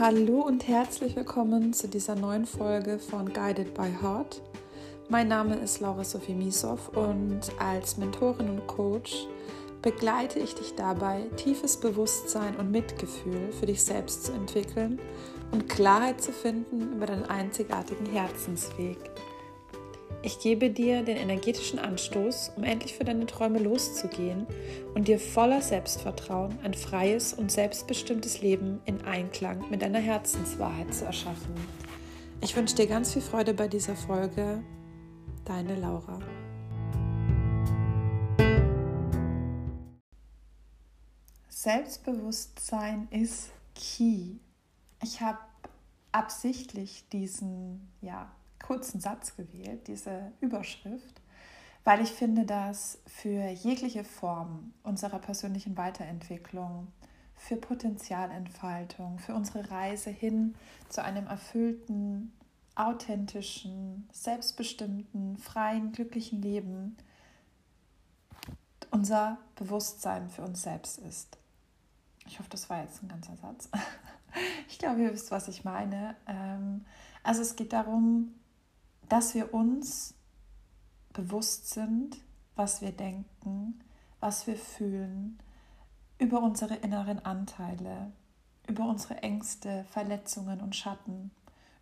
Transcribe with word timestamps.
Hallo 0.00 0.42
und 0.42 0.68
herzlich 0.68 1.16
willkommen 1.16 1.72
zu 1.72 1.88
dieser 1.88 2.14
neuen 2.14 2.46
Folge 2.46 3.00
von 3.00 3.32
Guided 3.32 3.74
by 3.74 3.90
Heart. 4.00 4.40
Mein 5.08 5.26
Name 5.26 5.56
ist 5.56 5.80
Laura 5.80 6.04
Sophie 6.04 6.34
Misow 6.34 6.78
und 6.94 7.40
als 7.58 7.96
Mentorin 7.96 8.48
und 8.48 8.64
Coach 8.68 9.26
begleite 9.82 10.38
ich 10.38 10.54
dich 10.54 10.76
dabei, 10.76 11.22
tiefes 11.36 11.80
Bewusstsein 11.80 12.54
und 12.58 12.70
Mitgefühl 12.70 13.50
für 13.50 13.66
dich 13.66 13.82
selbst 13.82 14.26
zu 14.26 14.32
entwickeln 14.32 15.00
und 15.50 15.68
Klarheit 15.68 16.22
zu 16.22 16.30
finden 16.30 16.92
über 16.92 17.06
deinen 17.06 17.24
einzigartigen 17.24 18.06
Herzensweg. 18.06 18.98
Ich 20.20 20.40
gebe 20.40 20.68
dir 20.68 21.04
den 21.04 21.16
energetischen 21.16 21.78
Anstoß, 21.78 22.52
um 22.56 22.64
endlich 22.64 22.94
für 22.94 23.04
deine 23.04 23.26
Träume 23.26 23.60
loszugehen 23.60 24.48
und 24.94 25.06
dir 25.06 25.20
voller 25.20 25.62
Selbstvertrauen 25.62 26.58
ein 26.64 26.74
freies 26.74 27.32
und 27.32 27.52
selbstbestimmtes 27.52 28.42
Leben 28.42 28.80
in 28.84 29.00
Einklang 29.02 29.70
mit 29.70 29.80
deiner 29.80 30.00
Herzenswahrheit 30.00 30.92
zu 30.92 31.04
erschaffen. 31.04 31.54
Ich 32.40 32.56
wünsche 32.56 32.74
dir 32.74 32.88
ganz 32.88 33.12
viel 33.12 33.22
Freude 33.22 33.54
bei 33.54 33.68
dieser 33.68 33.94
Folge. 33.94 34.62
Deine 35.44 35.76
Laura. 35.76 36.18
Selbstbewusstsein 41.48 43.06
ist 43.10 43.50
key. 43.76 44.38
Ich 45.00 45.20
habe 45.20 45.38
absichtlich 46.10 47.08
diesen 47.08 47.88
ja, 48.00 48.32
kurzen 48.62 49.00
Satz 49.00 49.36
gewählt, 49.36 49.86
diese 49.86 50.32
Überschrift, 50.40 51.20
weil 51.84 52.02
ich 52.02 52.10
finde, 52.10 52.44
dass 52.44 52.98
für 53.06 53.48
jegliche 53.48 54.04
Form 54.04 54.72
unserer 54.82 55.18
persönlichen 55.18 55.76
Weiterentwicklung, 55.76 56.88
für 57.36 57.56
Potenzialentfaltung, 57.56 59.18
für 59.20 59.34
unsere 59.34 59.70
Reise 59.70 60.10
hin 60.10 60.54
zu 60.88 61.02
einem 61.02 61.26
erfüllten, 61.28 62.32
authentischen, 62.74 64.08
selbstbestimmten, 64.12 65.38
freien, 65.38 65.92
glücklichen 65.92 66.42
Leben 66.42 66.96
unser 68.90 69.38
Bewusstsein 69.56 70.28
für 70.28 70.42
uns 70.42 70.62
selbst 70.62 70.98
ist. 70.98 71.38
Ich 72.26 72.38
hoffe, 72.38 72.50
das 72.50 72.68
war 72.70 72.82
jetzt 72.82 73.02
ein 73.02 73.08
ganzer 73.08 73.36
Satz. 73.36 73.68
Ich 74.68 74.78
glaube, 74.78 75.02
ihr 75.02 75.12
wisst, 75.12 75.30
was 75.30 75.48
ich 75.48 75.64
meine. 75.64 76.14
Ähm, 76.26 76.84
also 77.22 77.40
es 77.40 77.56
geht 77.56 77.72
darum, 77.72 78.34
dass 79.08 79.34
wir 79.34 79.54
uns 79.54 80.14
bewusst 81.12 81.70
sind, 81.70 82.18
was 82.56 82.80
wir 82.80 82.92
denken, 82.92 83.80
was 84.20 84.46
wir 84.46 84.56
fühlen, 84.56 85.38
über 86.18 86.42
unsere 86.42 86.74
inneren 86.74 87.24
Anteile, 87.24 88.12
über 88.66 88.84
unsere 88.86 89.22
Ängste, 89.22 89.84
Verletzungen 89.90 90.60
und 90.60 90.74
Schatten, 90.74 91.30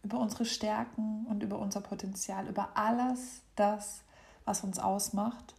über 0.02 0.18
unsere 0.18 0.44
Stärken 0.44 1.26
und 1.26 1.42
über 1.42 1.58
unser 1.58 1.80
Potenzial, 1.80 2.46
über 2.46 2.76
alles 2.76 3.42
das, 3.56 4.02
was 4.44 4.62
uns 4.62 4.78
ausmacht, 4.78 5.54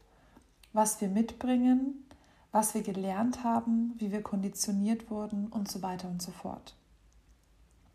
was 0.73 1.01
wir 1.01 1.09
mitbringen, 1.09 2.05
was 2.51 2.73
wir 2.73 2.81
gelernt 2.81 3.43
haben, 3.43 3.93
wie 3.97 4.11
wir 4.11 4.21
konditioniert 4.21 5.09
wurden 5.09 5.47
und 5.47 5.69
so 5.69 5.81
weiter 5.81 6.07
und 6.07 6.21
so 6.21 6.31
fort. 6.31 6.75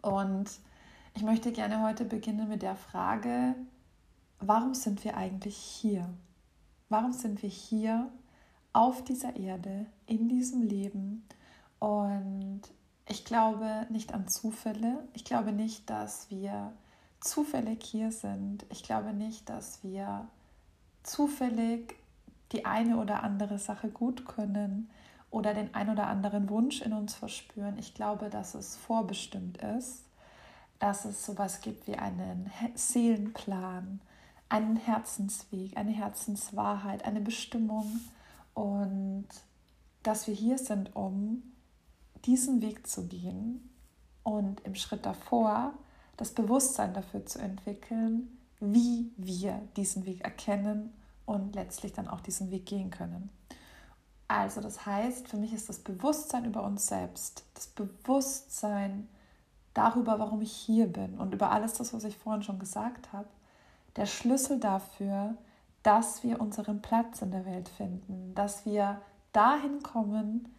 Und 0.03 0.50
ich 1.14 1.22
möchte 1.22 1.52
gerne 1.52 1.82
heute 1.82 2.05
beginnen 2.05 2.48
mit 2.48 2.62
der 2.62 2.77
Frage, 2.77 3.55
warum 4.41 4.74
sind 4.74 5.05
wir 5.05 5.16
eigentlich 5.16 5.56
hier? 5.56 6.08
Warum 6.88 7.12
sind 7.12 7.42
wir 7.42 7.48
hier 7.48 8.08
auf 8.72 9.04
dieser 9.04 9.36
Erde, 9.36 9.86
in 10.06 10.28
diesem 10.28 10.62
Leben? 10.62 11.24
Und 11.78 12.62
ich 13.08 13.24
glaube 13.24 13.86
nicht 13.91 14.14
an 14.14 14.28
Zufälle. 14.28 15.06
Ich 15.14 15.24
glaube 15.24 15.52
nicht, 15.52 15.88
dass 15.91 16.30
wir 16.30 16.72
zufällig 17.20 17.84
hier 17.84 18.12
sind. 18.12 18.64
Ich 18.70 18.82
glaube 18.82 19.12
nicht, 19.12 19.48
dass 19.48 19.82
wir 19.82 20.26
zufällig 21.03 21.97
die 22.53 22.64
eine 22.64 22.98
oder 22.98 23.22
andere 23.22 23.58
Sache 23.58 23.88
gut 23.88 24.26
können 24.26 24.91
oder 25.31 25.54
den 25.54 25.75
ein 25.75 25.88
oder 25.88 26.06
anderen 26.06 26.48
Wunsch 26.50 26.82
in 26.82 26.92
uns 26.92 27.14
verspüren. 27.14 27.78
Ich 27.78 27.94
glaube, 27.94 28.28
dass 28.28 28.54
es 28.54 28.76
vorbestimmt 28.76 29.58
ist 29.58 30.04
dass 30.82 31.04
es 31.04 31.25
sowas 31.25 31.60
gibt 31.60 31.87
wie 31.87 31.94
einen 31.94 32.50
Seelenplan, 32.75 34.00
einen 34.48 34.75
Herzensweg, 34.75 35.76
eine 35.76 35.93
Herzenswahrheit, 35.93 37.04
eine 37.04 37.20
Bestimmung 37.20 38.00
und 38.53 39.28
dass 40.03 40.26
wir 40.26 40.34
hier 40.34 40.59
sind, 40.59 40.97
um 40.97 41.44
diesen 42.25 42.62
Weg 42.62 42.88
zu 42.88 43.06
gehen 43.06 43.70
und 44.25 44.59
im 44.62 44.75
Schritt 44.75 45.06
davor 45.06 45.72
das 46.16 46.32
Bewusstsein 46.32 46.94
dafür 46.94 47.25
zu 47.26 47.38
entwickeln, 47.38 48.37
wie 48.59 49.12
wir 49.16 49.62
diesen 49.76 50.04
Weg 50.04 50.25
erkennen 50.25 50.93
und 51.26 51.54
letztlich 51.54 51.93
dann 51.93 52.09
auch 52.09 52.20
diesen 52.20 52.50
Weg 52.50 52.66
gehen 52.66 52.91
können. 52.91 53.31
Also 54.26 54.60
das 54.60 54.84
heißt, 54.84 55.28
für 55.28 55.37
mich 55.37 55.53
ist 55.53 55.69
das 55.69 55.78
Bewusstsein 55.78 56.44
über 56.44 56.64
uns 56.64 56.88
selbst, 56.88 57.44
das 57.54 57.69
Bewusstsein 57.69 59.06
darüber, 59.75 60.19
warum 60.19 60.43
ich 60.43 60.53
hier 60.53 60.87
bin 60.87 61.19
und 61.19 61.34
über 61.34 61.50
alles 61.50 61.75
das, 61.75 61.93
was 61.94 62.05
ich 62.05 62.16
vorhin 62.16 62.43
schon 62.43 62.59
gesagt 62.59 63.12
habe, 63.12 63.28
der 63.97 64.06
Schlüssel 64.06 64.59
dafür, 64.59 65.37
dass 65.83 66.22
wir 66.22 66.41
unseren 66.41 66.81
Platz 66.81 67.22
in 67.22 67.31
der 67.31 67.44
Welt 67.44 67.69
finden, 67.69 68.34
dass 68.34 68.65
wir 68.65 69.00
dahin 69.32 69.82
kommen, 69.82 70.55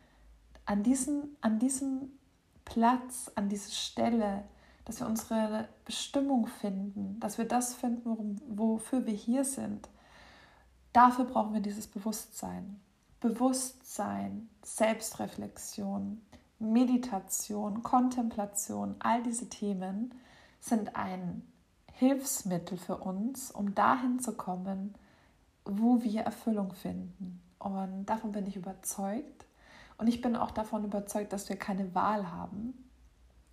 an 0.66 0.84
diesen, 0.84 1.36
an 1.42 1.60
diesen 1.60 2.18
Platz, 2.66 3.32
an 3.36 3.50
diese 3.50 3.72
Stelle, 3.72 4.44
dass 4.86 5.00
wir 5.00 5.08
unsere 5.08 5.68
Bestimmung 5.86 6.48
finden, 6.48 7.20
dass 7.20 7.38
wir 7.38 7.46
das 7.46 7.74
finden, 7.74 8.42
wofür 8.48 9.06
wir 9.06 9.14
hier 9.14 9.46
sind. 9.46 9.88
Dafür 10.92 11.26
brauchen 11.26 11.54
wir 11.54 11.62
dieses 11.62 11.88
Bewusstsein. 11.88 12.80
Bewusstsein, 13.20 14.50
Selbstreflexion, 14.64 16.22
Meditation, 16.60 17.84
Kontemplation, 17.84 18.96
all 19.00 19.22
diese 19.24 19.50
Themen 19.50 20.14
sind 20.60 20.96
ein 20.96 21.44
Hilfsmittel 21.92 22.78
für 22.78 22.98
uns, 22.98 23.52
um 23.52 23.76
dahin 23.76 24.20
zu 24.20 24.34
kommen, 24.34 24.96
wo 25.66 26.02
wir 26.04 26.22
Erfüllung 26.22 26.74
finden. 26.74 27.42
Und 27.60 28.06
davon 28.06 28.32
bin 28.32 28.48
ich 28.48 28.56
überzeugt. 28.56 29.46
Und 29.98 30.08
ich 30.08 30.22
bin 30.22 30.36
auch 30.36 30.52
davon 30.52 30.84
überzeugt, 30.84 31.34
dass 31.34 31.50
wir 31.50 31.56
keine 31.56 31.94
Wahl 31.94 32.32
haben. 32.32 32.74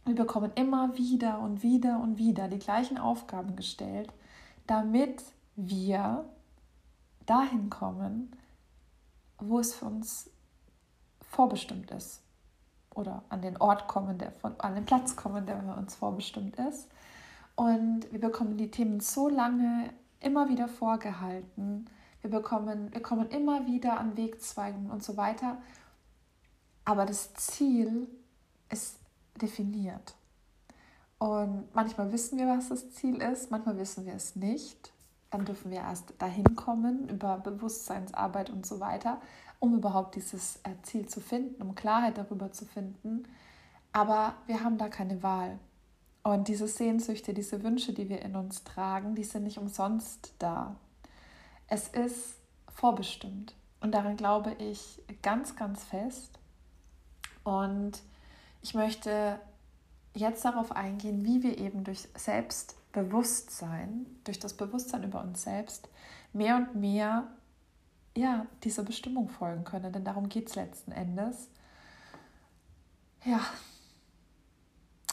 Wir 0.06 0.14
bekommen 0.14 0.52
immer 0.54 0.96
wieder 0.96 1.40
und 1.40 1.62
wieder 1.62 2.00
und 2.00 2.16
wieder 2.18 2.48
die 2.48 2.58
gleichen 2.58 2.98
Aufgaben 2.98 3.56
gestellt, 3.56 4.12
damit 4.66 5.22
wir 5.56 6.24
dahin 7.26 7.70
kommen, 7.70 8.32
wo 9.38 9.58
es 9.58 9.74
für 9.74 9.84
uns 9.84 10.30
vorbestimmt 11.20 11.90
ist 11.90 12.22
oder 12.94 13.22
an 13.28 13.42
den 13.42 13.56
Ort 13.56 13.88
kommen, 13.88 14.18
der 14.18 14.32
von, 14.32 14.58
an 14.60 14.74
den 14.74 14.84
Platz 14.84 15.16
kommen, 15.16 15.46
der 15.46 15.62
für 15.62 15.74
uns 15.74 15.94
vorbestimmt 15.94 16.56
ist. 16.56 16.88
Und 17.54 18.10
wir 18.10 18.20
bekommen 18.20 18.56
die 18.56 18.70
Themen 18.70 19.00
so 19.00 19.28
lange 19.28 19.90
immer 20.20 20.48
wieder 20.48 20.68
vorgehalten. 20.68 21.86
Wir 22.20 22.30
bekommen, 22.30 22.92
wir 22.92 23.02
kommen 23.02 23.28
immer 23.30 23.66
wieder 23.66 23.98
an 23.98 24.16
Wegzweigen 24.16 24.90
und 24.90 25.02
so 25.02 25.16
weiter. 25.16 25.58
Aber 26.84 27.06
das 27.06 27.34
Ziel 27.34 28.08
ist 28.70 28.98
definiert. 29.40 30.14
Und 31.18 31.68
manchmal 31.74 32.12
wissen 32.12 32.38
wir, 32.38 32.48
was 32.48 32.70
das 32.70 32.90
Ziel 32.92 33.20
ist, 33.20 33.50
manchmal 33.50 33.76
wissen 33.78 34.06
wir 34.06 34.14
es 34.14 34.36
nicht. 34.36 34.92
Dann 35.30 35.44
dürfen 35.44 35.70
wir 35.70 35.80
erst 35.80 36.14
dahin 36.18 36.56
kommen 36.56 37.08
über 37.08 37.38
Bewusstseinsarbeit 37.38 38.50
und 38.50 38.66
so 38.66 38.80
weiter 38.80 39.20
um 39.60 39.76
überhaupt 39.76 40.16
dieses 40.16 40.56
äh, 40.64 40.70
Ziel 40.82 41.06
zu 41.06 41.20
finden, 41.20 41.62
um 41.62 41.74
Klarheit 41.74 42.18
darüber 42.18 42.50
zu 42.50 42.64
finden. 42.64 43.24
Aber 43.92 44.34
wir 44.46 44.64
haben 44.64 44.78
da 44.78 44.88
keine 44.88 45.22
Wahl. 45.22 45.58
Und 46.22 46.48
diese 46.48 46.66
Sehnsüchte, 46.66 47.32
diese 47.32 47.62
Wünsche, 47.62 47.92
die 47.92 48.08
wir 48.08 48.22
in 48.22 48.36
uns 48.36 48.64
tragen, 48.64 49.14
die 49.14 49.24
sind 49.24 49.44
nicht 49.44 49.58
umsonst 49.58 50.34
da. 50.38 50.76
Es 51.68 51.88
ist 51.88 52.36
vorbestimmt. 52.68 53.54
Und 53.80 53.92
daran 53.92 54.16
glaube 54.16 54.54
ich 54.58 55.02
ganz, 55.22 55.56
ganz 55.56 55.84
fest. 55.84 56.38
Und 57.44 58.02
ich 58.62 58.74
möchte 58.74 59.38
jetzt 60.14 60.44
darauf 60.44 60.72
eingehen, 60.72 61.24
wie 61.24 61.42
wir 61.42 61.58
eben 61.58 61.84
durch 61.84 62.08
Selbstbewusstsein, 62.14 64.06
durch 64.24 64.38
das 64.38 64.54
Bewusstsein 64.54 65.04
über 65.04 65.22
uns 65.22 65.42
selbst, 65.42 65.88
mehr 66.32 66.56
und 66.56 66.74
mehr 66.76 67.28
ja, 68.16 68.46
dieser 68.64 68.82
Bestimmung 68.82 69.28
folgen 69.28 69.64
können, 69.64 69.92
denn 69.92 70.04
darum 70.04 70.28
geht 70.28 70.48
es 70.48 70.54
letzten 70.54 70.92
Endes. 70.92 71.48
Ja, 73.24 73.40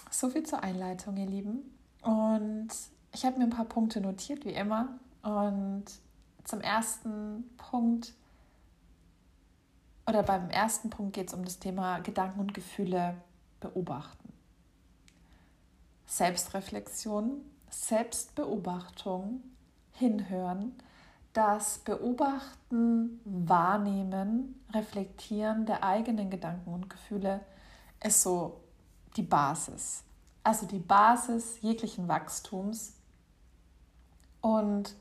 so 0.10 0.30
viel 0.30 0.44
zur 0.44 0.64
Einleitung, 0.64 1.18
ihr 1.18 1.28
Lieben. 1.28 1.78
Und 2.02 2.70
ich 3.14 3.26
habe 3.26 3.38
mir 3.38 3.46
ein 3.46 3.50
paar 3.50 3.66
Punkte 3.66 4.02
notiert, 4.02 4.46
wie 4.46 4.54
immer. 4.54 5.00
Und 5.22 5.86
zum 6.44 6.62
ersten 6.62 7.44
Punkt, 7.58 8.14
oder 10.08 10.24
beim 10.24 10.50
ersten 10.50 10.90
Punkt 10.90 11.14
geht 11.14 11.28
es 11.28 11.34
um 11.34 11.44
das 11.44 11.60
Thema 11.60 12.00
Gedanken 12.00 12.40
und 12.40 12.54
Gefühle 12.54 13.16
beobachten. 13.60 14.32
Selbstreflexion, 16.06 17.42
Selbstbeobachtung, 17.70 19.44
Hinhören, 19.92 20.74
das 21.38 21.78
Beobachten, 21.78 23.22
Wahrnehmen, 23.24 24.60
Reflektieren 24.74 25.68
der 25.68 25.84
eigenen 25.84 26.32
Gedanken 26.32 26.74
und 26.74 26.90
Gefühle 26.90 27.42
ist 28.04 28.24
so 28.24 28.60
die 29.16 29.22
Basis. 29.22 30.04
Also 30.44 30.66
die 30.66 30.80
Basis 30.80 31.62
jeglichen 31.62 32.08
Wachstums. 32.08 32.94
Und 34.42 34.96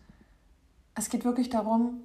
es 0.95 1.09
geht 1.09 1.25
wirklich 1.25 1.49
darum, 1.49 2.03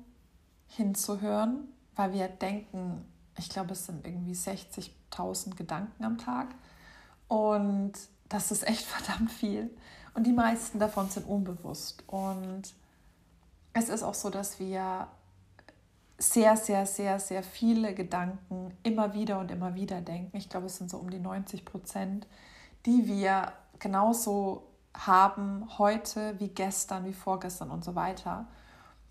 hinzuhören, 0.68 1.68
weil 1.98 2.14
wir 2.14 2.30
denken, 2.30 3.04
ich 3.38 3.50
glaube, 3.50 3.74
es 3.74 3.86
sind 3.86 4.08
irgendwie 4.08 4.32
60.000 4.32 5.56
Gedanken 5.58 6.06
am 6.06 6.18
Tag. 6.18 6.56
Und 7.28 7.92
das 8.30 8.50
ist 8.52 8.66
echt 8.66 8.86
verdammt 8.86 9.32
viel. 9.34 9.70
Und 10.14 10.26
die 10.26 10.32
meisten 10.32 10.80
davon 10.80 11.10
sind 11.10 11.28
unbewusst. 11.28 12.06
Und 12.08 12.74
es 13.74 13.90
ist 13.90 14.04
auch 14.04 14.14
so, 14.14 14.30
dass 14.30 14.60
wir 14.60 15.08
sehr, 16.18 16.56
sehr, 16.56 16.86
sehr, 16.86 17.20
sehr 17.20 17.42
viele 17.42 17.96
Gedanken 17.96 18.78
immer 18.84 19.14
wieder 19.14 19.40
und 19.40 19.50
immer 19.50 19.74
wieder 19.76 20.02
denken. 20.02 20.38
Ich 20.38 20.50
glaube, 20.50 20.68
es 20.68 20.78
sind 20.78 20.90
so 20.90 20.98
um 20.98 21.10
die 21.10 21.20
90 21.20 21.66
Prozent, 21.66 22.28
die 22.86 23.08
wir 23.08 23.54
genauso 23.80 24.68
haben 24.94 25.68
heute 25.78 26.40
wie 26.40 26.50
gestern, 26.50 27.06
wie 27.06 27.14
vorgestern 27.14 27.72
und 27.72 27.84
so 27.84 27.96
weiter. 27.96 28.48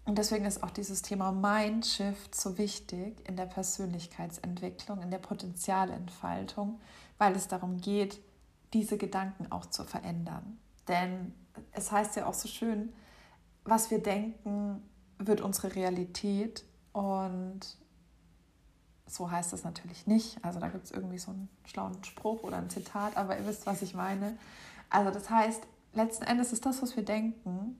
Und 0.04 0.18
deswegen 0.18 0.44
ist 0.44 0.62
auch 0.62 0.70
dieses 0.70 1.02
Thema 1.02 1.32
Mindshift 1.32 2.34
so 2.34 2.58
wichtig 2.58 3.16
in 3.28 3.36
der 3.36 3.46
Persönlichkeitsentwicklung, 3.46 5.02
in 5.02 5.10
der 5.10 5.18
Potenzialentfaltung, 5.18 6.80
weil 7.18 7.34
es 7.34 7.48
darum 7.48 7.80
geht, 7.80 8.20
diese 8.72 8.96
Gedanken 8.98 9.50
auch 9.50 9.66
zu 9.66 9.84
verändern. 9.84 10.58
Denn 10.88 11.34
es 11.72 11.90
heißt 11.92 12.16
ja 12.16 12.26
auch 12.26 12.34
so 12.34 12.48
schön, 12.48 12.92
was 13.64 13.90
wir 13.90 14.02
denken, 14.02 14.82
wird 15.18 15.40
unsere 15.40 15.74
Realität. 15.74 16.64
Und 16.92 17.60
so 19.06 19.30
heißt 19.30 19.52
es 19.52 19.64
natürlich 19.64 20.06
nicht. 20.06 20.42
Also 20.44 20.60
da 20.60 20.68
gibt 20.68 20.84
es 20.84 20.90
irgendwie 20.90 21.18
so 21.18 21.30
einen 21.32 21.48
schlauen 21.64 22.02
Spruch 22.04 22.42
oder 22.42 22.58
ein 22.58 22.70
Zitat, 22.70 23.16
aber 23.16 23.38
ihr 23.38 23.46
wisst, 23.46 23.66
was 23.66 23.82
ich 23.82 23.94
meine. 23.94 24.38
Also 24.88 25.10
das 25.10 25.30
heißt, 25.30 25.62
letzten 25.92 26.24
Endes 26.24 26.52
ist 26.52 26.64
das, 26.66 26.82
was 26.82 26.96
wir 26.96 27.04
denken, 27.04 27.76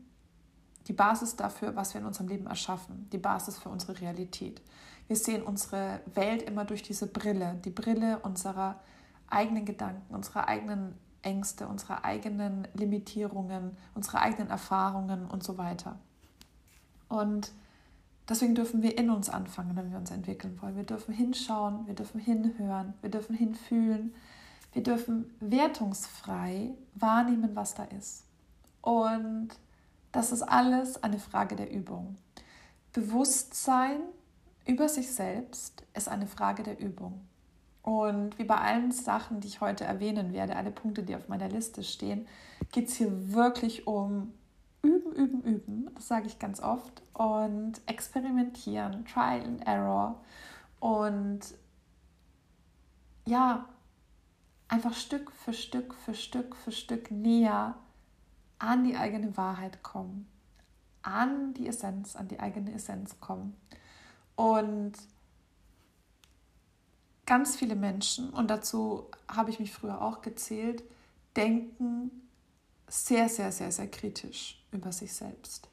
die 0.86 0.92
Basis 0.92 1.36
dafür, 1.36 1.76
was 1.76 1.94
wir 1.94 2.00
in 2.00 2.06
unserem 2.06 2.28
Leben 2.28 2.46
erschaffen, 2.46 3.08
die 3.12 3.18
Basis 3.18 3.58
für 3.58 3.68
unsere 3.68 4.00
Realität. 4.00 4.60
Wir 5.06 5.16
sehen 5.16 5.42
unsere 5.42 6.00
Welt 6.14 6.42
immer 6.42 6.64
durch 6.64 6.82
diese 6.82 7.06
Brille, 7.06 7.60
die 7.64 7.70
Brille 7.70 8.20
unserer 8.20 8.80
eigenen 9.28 9.64
Gedanken, 9.64 10.14
unserer 10.14 10.48
eigenen 10.48 10.96
Ängste, 11.22 11.68
unserer 11.68 12.04
eigenen 12.04 12.66
Limitierungen, 12.74 13.76
unserer 13.94 14.20
eigenen 14.22 14.50
Erfahrungen 14.50 15.26
und 15.26 15.42
so 15.42 15.58
weiter. 15.58 15.98
Und 17.08 17.52
deswegen 18.28 18.54
dürfen 18.54 18.82
wir 18.82 18.96
in 18.96 19.10
uns 19.10 19.28
anfangen, 19.28 19.76
wenn 19.76 19.90
wir 19.90 19.98
uns 19.98 20.10
entwickeln 20.10 20.60
wollen. 20.62 20.76
Wir 20.76 20.84
dürfen 20.84 21.12
hinschauen, 21.12 21.86
wir 21.86 21.94
dürfen 21.94 22.20
hinhören, 22.20 22.94
wir 23.00 23.10
dürfen 23.10 23.34
hinfühlen, 23.34 24.14
wir 24.72 24.82
dürfen 24.82 25.30
wertungsfrei 25.40 26.70
wahrnehmen, 26.94 27.50
was 27.54 27.74
da 27.74 27.84
ist. 27.84 28.24
Und 28.80 29.48
das 30.12 30.32
ist 30.32 30.42
alles 30.42 31.02
eine 31.02 31.18
Frage 31.18 31.56
der 31.56 31.70
Übung. 31.70 32.16
Bewusstsein 32.92 34.00
über 34.66 34.88
sich 34.88 35.10
selbst 35.10 35.84
ist 35.94 36.08
eine 36.08 36.26
Frage 36.26 36.62
der 36.62 36.80
Übung. 36.80 37.20
Und 37.82 38.38
wie 38.38 38.44
bei 38.44 38.56
allen 38.56 38.92
Sachen, 38.92 39.40
die 39.40 39.48
ich 39.48 39.60
heute 39.60 39.84
erwähnen 39.84 40.32
werde, 40.32 40.56
alle 40.56 40.70
Punkte, 40.70 41.02
die 41.02 41.16
auf 41.16 41.28
meiner 41.28 41.48
Liste 41.48 41.82
stehen, 41.82 42.26
geht 42.72 42.88
es 42.88 42.96
hier 42.96 43.32
wirklich 43.32 43.86
um 43.86 44.34
Üben, 44.82 45.12
Üben, 45.12 45.42
Üben. 45.42 45.90
Das 45.94 46.08
sage 46.08 46.26
ich 46.26 46.38
ganz 46.38 46.60
oft. 46.60 47.02
Und 47.14 47.80
experimentieren, 47.86 49.04
Trial 49.06 49.42
and 49.42 49.66
Error. 49.66 50.20
Und 50.78 51.40
ja, 53.26 53.66
einfach 54.68 54.94
Stück 54.94 55.30
für 55.32 55.52
Stück 55.52 55.94
für 55.94 56.14
Stück 56.14 56.56
für 56.56 56.72
Stück 56.72 57.10
näher 57.10 57.74
an 58.58 58.84
die 58.84 58.96
eigene 58.96 59.36
Wahrheit 59.36 59.82
kommen, 59.82 60.26
an 61.02 61.54
die 61.54 61.66
Essenz, 61.66 62.14
an 62.16 62.28
die 62.28 62.40
eigene 62.40 62.72
Essenz 62.72 63.20
kommen. 63.20 63.56
Und 64.36 64.92
ganz 67.30 67.54
viele 67.54 67.76
Menschen, 67.76 68.30
und 68.30 68.50
dazu 68.50 69.06
habe 69.28 69.50
ich 69.50 69.60
mich 69.60 69.70
früher 69.70 70.02
auch 70.02 70.20
gezählt, 70.20 70.82
denken 71.36 72.10
sehr, 72.88 73.28
sehr, 73.28 73.52
sehr, 73.52 73.70
sehr 73.70 73.88
kritisch 73.88 74.60
über 74.72 74.90
sich 74.90 75.12
selbst. 75.12 75.68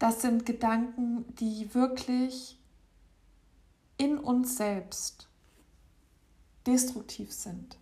Das 0.00 0.20
sind 0.20 0.44
Gedanken, 0.44 1.24
die 1.36 1.72
wirklich 1.74 2.58
in 3.98 4.18
uns 4.18 4.56
selbst 4.56 5.28
destruktiv 6.66 7.32
sind. 7.32 7.76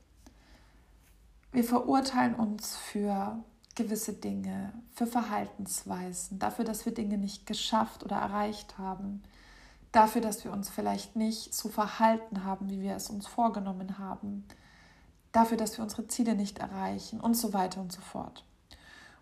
Wir 1.52 1.64
verurteilen 1.64 2.34
uns 2.34 2.76
für 2.76 3.42
gewisse 3.74 4.12
Dinge, 4.12 4.74
für 4.92 5.06
Verhaltensweisen, 5.06 6.38
dafür, 6.38 6.66
dass 6.66 6.84
wir 6.84 6.92
Dinge 6.92 7.16
nicht 7.16 7.46
geschafft 7.46 8.04
oder 8.04 8.16
erreicht 8.16 8.76
haben, 8.76 9.22
dafür, 9.96 10.20
dass 10.20 10.44
wir 10.44 10.52
uns 10.52 10.68
vielleicht 10.68 11.16
nicht 11.16 11.54
so 11.54 11.70
verhalten 11.70 12.44
haben, 12.44 12.68
wie 12.68 12.82
wir 12.82 12.94
es 12.94 13.08
uns 13.08 13.26
vorgenommen 13.26 13.98
haben, 13.98 14.44
dafür, 15.32 15.56
dass 15.56 15.78
wir 15.78 15.82
unsere 15.82 16.06
Ziele 16.06 16.34
nicht 16.34 16.58
erreichen 16.58 17.18
und 17.18 17.34
so 17.34 17.54
weiter 17.54 17.80
und 17.80 17.92
so 17.92 18.02
fort. 18.02 18.44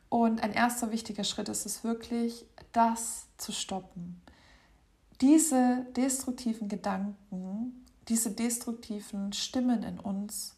Und 0.08 0.42
ein 0.42 0.52
erster 0.52 0.90
wichtiger 0.90 1.22
Schritt 1.22 1.48
ist 1.48 1.64
es 1.64 1.84
wirklich, 1.84 2.44
das 2.72 3.26
zu 3.38 3.52
stoppen. 3.52 4.20
Diese 5.20 5.86
destruktiven 5.96 6.68
Gedanken, 6.68 7.84
diese 8.08 8.32
destruktiven 8.32 9.32
Stimmen 9.32 9.84
in 9.84 10.00
uns, 10.00 10.56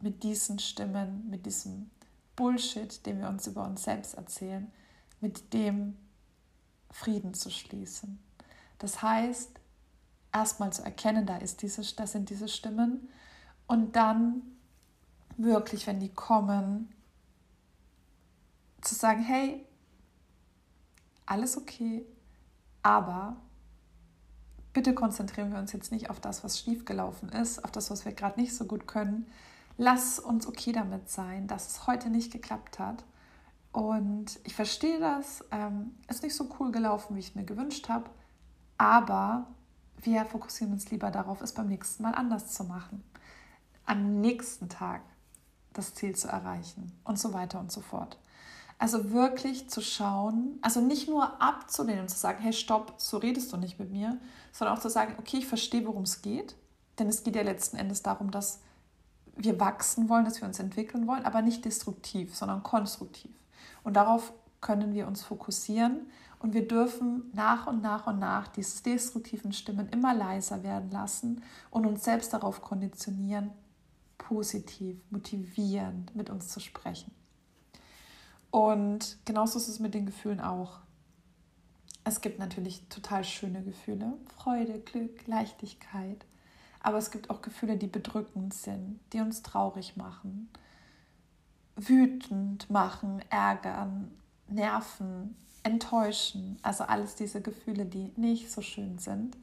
mit 0.00 0.22
diesen 0.22 0.58
Stimmen, 0.58 1.28
mit 1.28 1.46
diesem 1.46 1.90
Bullshit, 2.36 3.04
den 3.06 3.20
wir 3.20 3.28
uns 3.28 3.46
über 3.46 3.64
uns 3.64 3.84
selbst 3.84 4.14
erzählen, 4.14 4.70
mit 5.20 5.52
dem 5.52 5.96
Frieden 6.90 7.34
zu 7.34 7.50
schließen. 7.50 8.25
Das 8.78 9.02
heißt, 9.02 9.50
erstmal 10.32 10.72
zu 10.72 10.82
erkennen, 10.82 11.26
da 11.26 11.36
ist 11.38 11.62
diese, 11.62 11.82
das 11.96 12.12
sind 12.12 12.30
diese 12.30 12.48
Stimmen 12.48 13.08
und 13.66 13.96
dann 13.96 14.42
wirklich, 15.36 15.86
wenn 15.86 16.00
die 16.00 16.12
kommen, 16.12 16.92
zu 18.80 18.94
sagen, 18.94 19.22
hey, 19.22 19.66
alles 21.24 21.56
okay, 21.56 22.06
aber 22.82 23.36
bitte 24.72 24.94
konzentrieren 24.94 25.52
wir 25.52 25.58
uns 25.58 25.72
jetzt 25.72 25.90
nicht 25.90 26.10
auf 26.10 26.20
das, 26.20 26.44
was 26.44 26.60
schiefgelaufen 26.60 27.30
ist, 27.30 27.64
auf 27.64 27.72
das, 27.72 27.90
was 27.90 28.04
wir 28.04 28.12
gerade 28.12 28.38
nicht 28.38 28.54
so 28.54 28.66
gut 28.66 28.86
können, 28.86 29.26
lass 29.76 30.18
uns 30.18 30.46
okay 30.46 30.72
damit 30.72 31.10
sein, 31.10 31.48
dass 31.48 31.68
es 31.68 31.86
heute 31.86 32.10
nicht 32.10 32.32
geklappt 32.32 32.78
hat. 32.78 33.04
Und 33.72 34.38
ich 34.44 34.54
verstehe 34.54 35.00
das, 35.00 35.44
ähm, 35.50 35.94
ist 36.08 36.22
nicht 36.22 36.34
so 36.34 36.48
cool 36.58 36.72
gelaufen, 36.72 37.16
wie 37.16 37.20
ich 37.20 37.28
es 37.30 37.34
mir 37.34 37.44
gewünscht 37.44 37.88
habe, 37.88 38.08
aber 38.78 39.46
wir 39.98 40.24
fokussieren 40.24 40.72
uns 40.72 40.90
lieber 40.90 41.10
darauf, 41.10 41.40
es 41.40 41.52
beim 41.52 41.68
nächsten 41.68 42.02
Mal 42.02 42.14
anders 42.14 42.52
zu 42.52 42.64
machen. 42.64 43.02
Am 43.84 44.20
nächsten 44.20 44.68
Tag 44.68 45.02
das 45.72 45.94
Ziel 45.94 46.14
zu 46.14 46.28
erreichen 46.28 46.92
und 47.04 47.18
so 47.18 47.32
weiter 47.32 47.60
und 47.60 47.70
so 47.70 47.80
fort. 47.80 48.18
Also 48.78 49.10
wirklich 49.12 49.70
zu 49.70 49.80
schauen, 49.80 50.58
also 50.60 50.80
nicht 50.80 51.08
nur 51.08 51.40
abzulehnen 51.40 52.02
und 52.02 52.08
zu 52.08 52.18
sagen, 52.18 52.42
hey, 52.42 52.52
stopp, 52.52 52.94
so 52.98 53.16
redest 53.16 53.52
du 53.52 53.56
nicht 53.56 53.78
mit 53.78 53.90
mir, 53.90 54.18
sondern 54.52 54.76
auch 54.76 54.82
zu 54.82 54.90
sagen, 54.90 55.14
okay, 55.18 55.38
ich 55.38 55.46
verstehe, 55.46 55.86
worum 55.86 56.02
es 56.02 56.20
geht. 56.20 56.56
Denn 56.98 57.08
es 57.08 57.24
geht 57.24 57.36
ja 57.36 57.42
letzten 57.42 57.76
Endes 57.76 58.02
darum, 58.02 58.30
dass 58.30 58.60
wir 59.34 59.58
wachsen 59.60 60.08
wollen, 60.08 60.24
dass 60.24 60.40
wir 60.40 60.48
uns 60.48 60.58
entwickeln 60.58 61.06
wollen, 61.06 61.24
aber 61.24 61.42
nicht 61.42 61.64
destruktiv, 61.64 62.34
sondern 62.34 62.62
konstruktiv. 62.62 63.30
Und 63.82 63.94
darauf 63.94 64.32
können 64.60 64.94
wir 64.94 65.06
uns 65.06 65.22
fokussieren 65.22 66.06
und 66.38 66.54
wir 66.54 66.66
dürfen 66.66 67.30
nach 67.32 67.66
und 67.66 67.82
nach 67.82 68.06
und 68.06 68.18
nach 68.18 68.48
diese 68.48 68.82
destruktiven 68.82 69.52
Stimmen 69.52 69.88
immer 69.88 70.14
leiser 70.14 70.62
werden 70.62 70.90
lassen 70.90 71.42
und 71.70 71.86
uns 71.86 72.04
selbst 72.04 72.32
darauf 72.32 72.60
konditionieren, 72.60 73.50
positiv, 74.18 74.98
motivierend 75.10 76.14
mit 76.14 76.30
uns 76.30 76.48
zu 76.48 76.60
sprechen. 76.60 77.12
Und 78.50 79.18
genauso 79.24 79.58
ist 79.58 79.68
es 79.68 79.80
mit 79.80 79.94
den 79.94 80.06
Gefühlen 80.06 80.40
auch. 80.40 80.80
Es 82.04 82.20
gibt 82.20 82.38
natürlich 82.38 82.88
total 82.88 83.24
schöne 83.24 83.62
Gefühle, 83.62 84.12
Freude, 84.36 84.78
Glück, 84.78 85.26
Leichtigkeit. 85.26 86.24
Aber 86.80 86.98
es 86.98 87.10
gibt 87.10 87.30
auch 87.30 87.42
Gefühle, 87.42 87.76
die 87.76 87.88
bedrückend 87.88 88.54
sind, 88.54 89.00
die 89.12 89.20
uns 89.20 89.42
traurig 89.42 89.96
machen, 89.96 90.48
wütend 91.74 92.70
machen, 92.70 93.20
ärgern, 93.28 94.12
nerven, 94.48 95.36
enttäuschen. 95.62 96.58
Also 96.62 96.84
alles 96.84 97.14
diese 97.14 97.40
Gefühle, 97.42 97.84
die 97.84 98.12
nicht 98.16 98.50
so 98.50 98.62
schön 98.62 98.98
sind. 98.98 99.36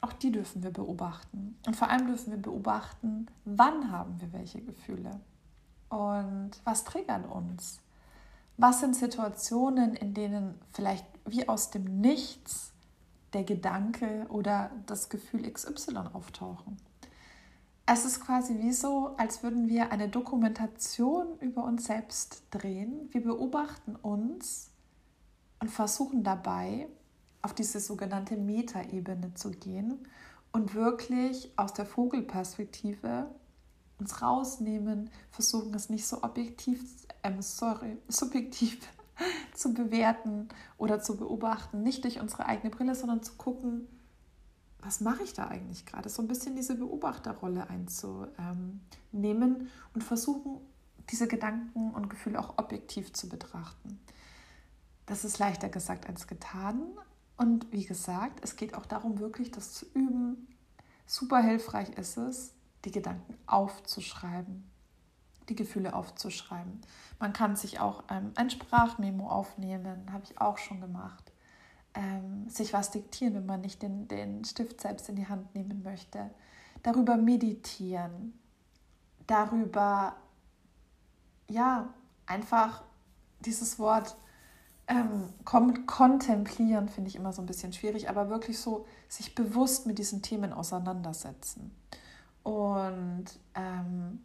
Auch 0.00 0.12
die 0.12 0.32
dürfen 0.32 0.62
wir 0.62 0.70
beobachten. 0.70 1.56
Und 1.66 1.76
vor 1.76 1.88
allem 1.88 2.06
dürfen 2.06 2.32
wir 2.32 2.42
beobachten, 2.42 3.26
wann 3.44 3.90
haben 3.90 4.20
wir 4.20 4.32
welche 4.32 4.60
Gefühle. 4.60 5.20
Und 5.88 6.50
was 6.64 6.84
triggert 6.84 7.26
uns? 7.30 7.80
Was 8.56 8.80
sind 8.80 8.94
Situationen, 8.94 9.94
in 9.94 10.14
denen 10.14 10.60
vielleicht 10.72 11.06
wie 11.24 11.48
aus 11.48 11.70
dem 11.70 12.00
Nichts 12.00 12.72
der 13.32 13.44
Gedanke 13.44 14.26
oder 14.28 14.70
das 14.86 15.08
Gefühl 15.08 15.50
XY 15.50 15.98
auftauchen? 16.12 16.76
Es 17.86 18.06
ist 18.06 18.20
quasi 18.20 18.60
wie 18.60 18.72
so, 18.72 19.14
als 19.18 19.42
würden 19.42 19.68
wir 19.68 19.92
eine 19.92 20.08
Dokumentation 20.08 21.38
über 21.40 21.64
uns 21.64 21.84
selbst 21.84 22.44
drehen. 22.50 23.08
Wir 23.12 23.22
beobachten 23.22 23.94
uns 23.96 24.70
und 25.60 25.70
versuchen 25.70 26.24
dabei, 26.24 26.88
auf 27.42 27.52
diese 27.52 27.80
sogenannte 27.80 28.38
Metaebene 28.38 29.34
zu 29.34 29.50
gehen 29.50 30.08
und 30.50 30.74
wirklich 30.74 31.52
aus 31.56 31.74
der 31.74 31.84
Vogelperspektive 31.84 33.30
uns 33.98 34.22
rausnehmen, 34.22 35.10
versuchen 35.30 35.74
es 35.74 35.90
nicht 35.90 36.06
so 36.06 36.22
objektiv, 36.22 36.82
ähm, 37.22 37.42
sorry, 37.42 37.98
subjektiv 38.08 38.78
zu 39.52 39.74
bewerten 39.74 40.48
oder 40.78 41.00
zu 41.00 41.18
beobachten, 41.18 41.82
nicht 41.82 42.02
durch 42.04 42.18
unsere 42.18 42.46
eigene 42.46 42.70
Brille, 42.70 42.94
sondern 42.94 43.22
zu 43.22 43.34
gucken, 43.34 43.86
was 44.84 45.00
mache 45.00 45.22
ich 45.22 45.32
da 45.32 45.48
eigentlich 45.48 45.86
gerade? 45.86 46.08
So 46.08 46.22
ein 46.22 46.28
bisschen 46.28 46.56
diese 46.56 46.74
Beobachterrolle 46.74 47.68
einzunehmen 47.70 49.70
und 49.94 50.04
versuchen, 50.04 50.60
diese 51.10 51.26
Gedanken 51.26 51.90
und 51.90 52.10
Gefühle 52.10 52.38
auch 52.38 52.58
objektiv 52.58 53.12
zu 53.12 53.28
betrachten. 53.28 53.98
Das 55.06 55.24
ist 55.24 55.38
leichter 55.38 55.68
gesagt 55.68 56.06
als 56.06 56.26
getan. 56.26 56.82
Und 57.36 57.70
wie 57.72 57.84
gesagt, 57.84 58.40
es 58.42 58.56
geht 58.56 58.74
auch 58.74 58.86
darum, 58.86 59.18
wirklich 59.18 59.50
das 59.50 59.72
zu 59.72 59.86
üben. 59.94 60.48
Super 61.06 61.40
hilfreich 61.40 61.90
ist 61.90 62.16
es, 62.16 62.54
die 62.84 62.90
Gedanken 62.90 63.36
aufzuschreiben, 63.46 64.70
die 65.48 65.56
Gefühle 65.56 65.94
aufzuschreiben. 65.94 66.80
Man 67.18 67.32
kann 67.32 67.56
sich 67.56 67.80
auch 67.80 68.04
ähm, 68.10 68.32
ein 68.36 68.50
Sprachmemo 68.50 69.28
aufnehmen, 69.28 70.12
habe 70.12 70.24
ich 70.24 70.40
auch 70.40 70.58
schon 70.58 70.80
gemacht 70.80 71.33
ähm, 71.94 72.48
sich 72.48 72.72
was 72.72 72.90
diktieren, 72.90 73.34
wenn 73.34 73.46
man 73.46 73.60
nicht 73.60 73.82
den, 73.82 74.08
den 74.08 74.44
Stift 74.44 74.80
selbst 74.80 75.08
in 75.08 75.16
die 75.16 75.28
Hand 75.28 75.54
nehmen 75.54 75.82
möchte. 75.82 76.30
Darüber 76.82 77.16
meditieren, 77.16 78.38
darüber, 79.26 80.16
ja, 81.48 81.92
einfach 82.26 82.82
dieses 83.40 83.78
Wort 83.78 84.16
ähm, 84.86 85.32
kontemplieren 85.44 86.88
finde 86.88 87.08
ich 87.08 87.16
immer 87.16 87.32
so 87.32 87.40
ein 87.40 87.46
bisschen 87.46 87.72
schwierig, 87.72 88.10
aber 88.10 88.28
wirklich 88.28 88.58
so 88.58 88.86
sich 89.08 89.34
bewusst 89.34 89.86
mit 89.86 89.98
diesen 89.98 90.20
Themen 90.20 90.52
auseinandersetzen. 90.52 91.74
Und 92.42 93.24
ähm, 93.54 94.20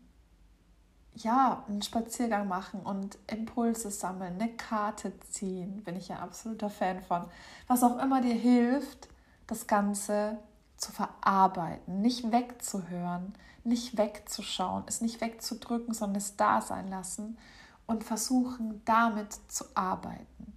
ja, 1.23 1.63
einen 1.67 1.81
Spaziergang 1.81 2.47
machen 2.47 2.81
und 2.81 3.17
Impulse 3.27 3.91
sammeln, 3.91 4.39
eine 4.39 4.51
Karte 4.55 5.13
ziehen, 5.31 5.83
bin 5.83 5.95
ich 5.95 6.07
ja 6.07 6.17
absoluter 6.19 6.69
Fan 6.69 7.01
von. 7.01 7.25
Was 7.67 7.83
auch 7.83 8.01
immer 8.01 8.21
dir 8.21 8.33
hilft, 8.33 9.09
das 9.47 9.67
Ganze 9.67 10.37
zu 10.77 10.91
verarbeiten, 10.91 12.01
nicht 12.01 12.31
wegzuhören, 12.31 13.33
nicht 13.63 13.97
wegzuschauen, 13.97 14.83
es 14.87 15.01
nicht 15.01 15.21
wegzudrücken, 15.21 15.93
sondern 15.93 16.17
es 16.17 16.37
da 16.37 16.61
sein 16.61 16.87
lassen 16.87 17.37
und 17.85 18.03
versuchen, 18.03 18.81
damit 18.85 19.33
zu 19.49 19.65
arbeiten. 19.73 20.53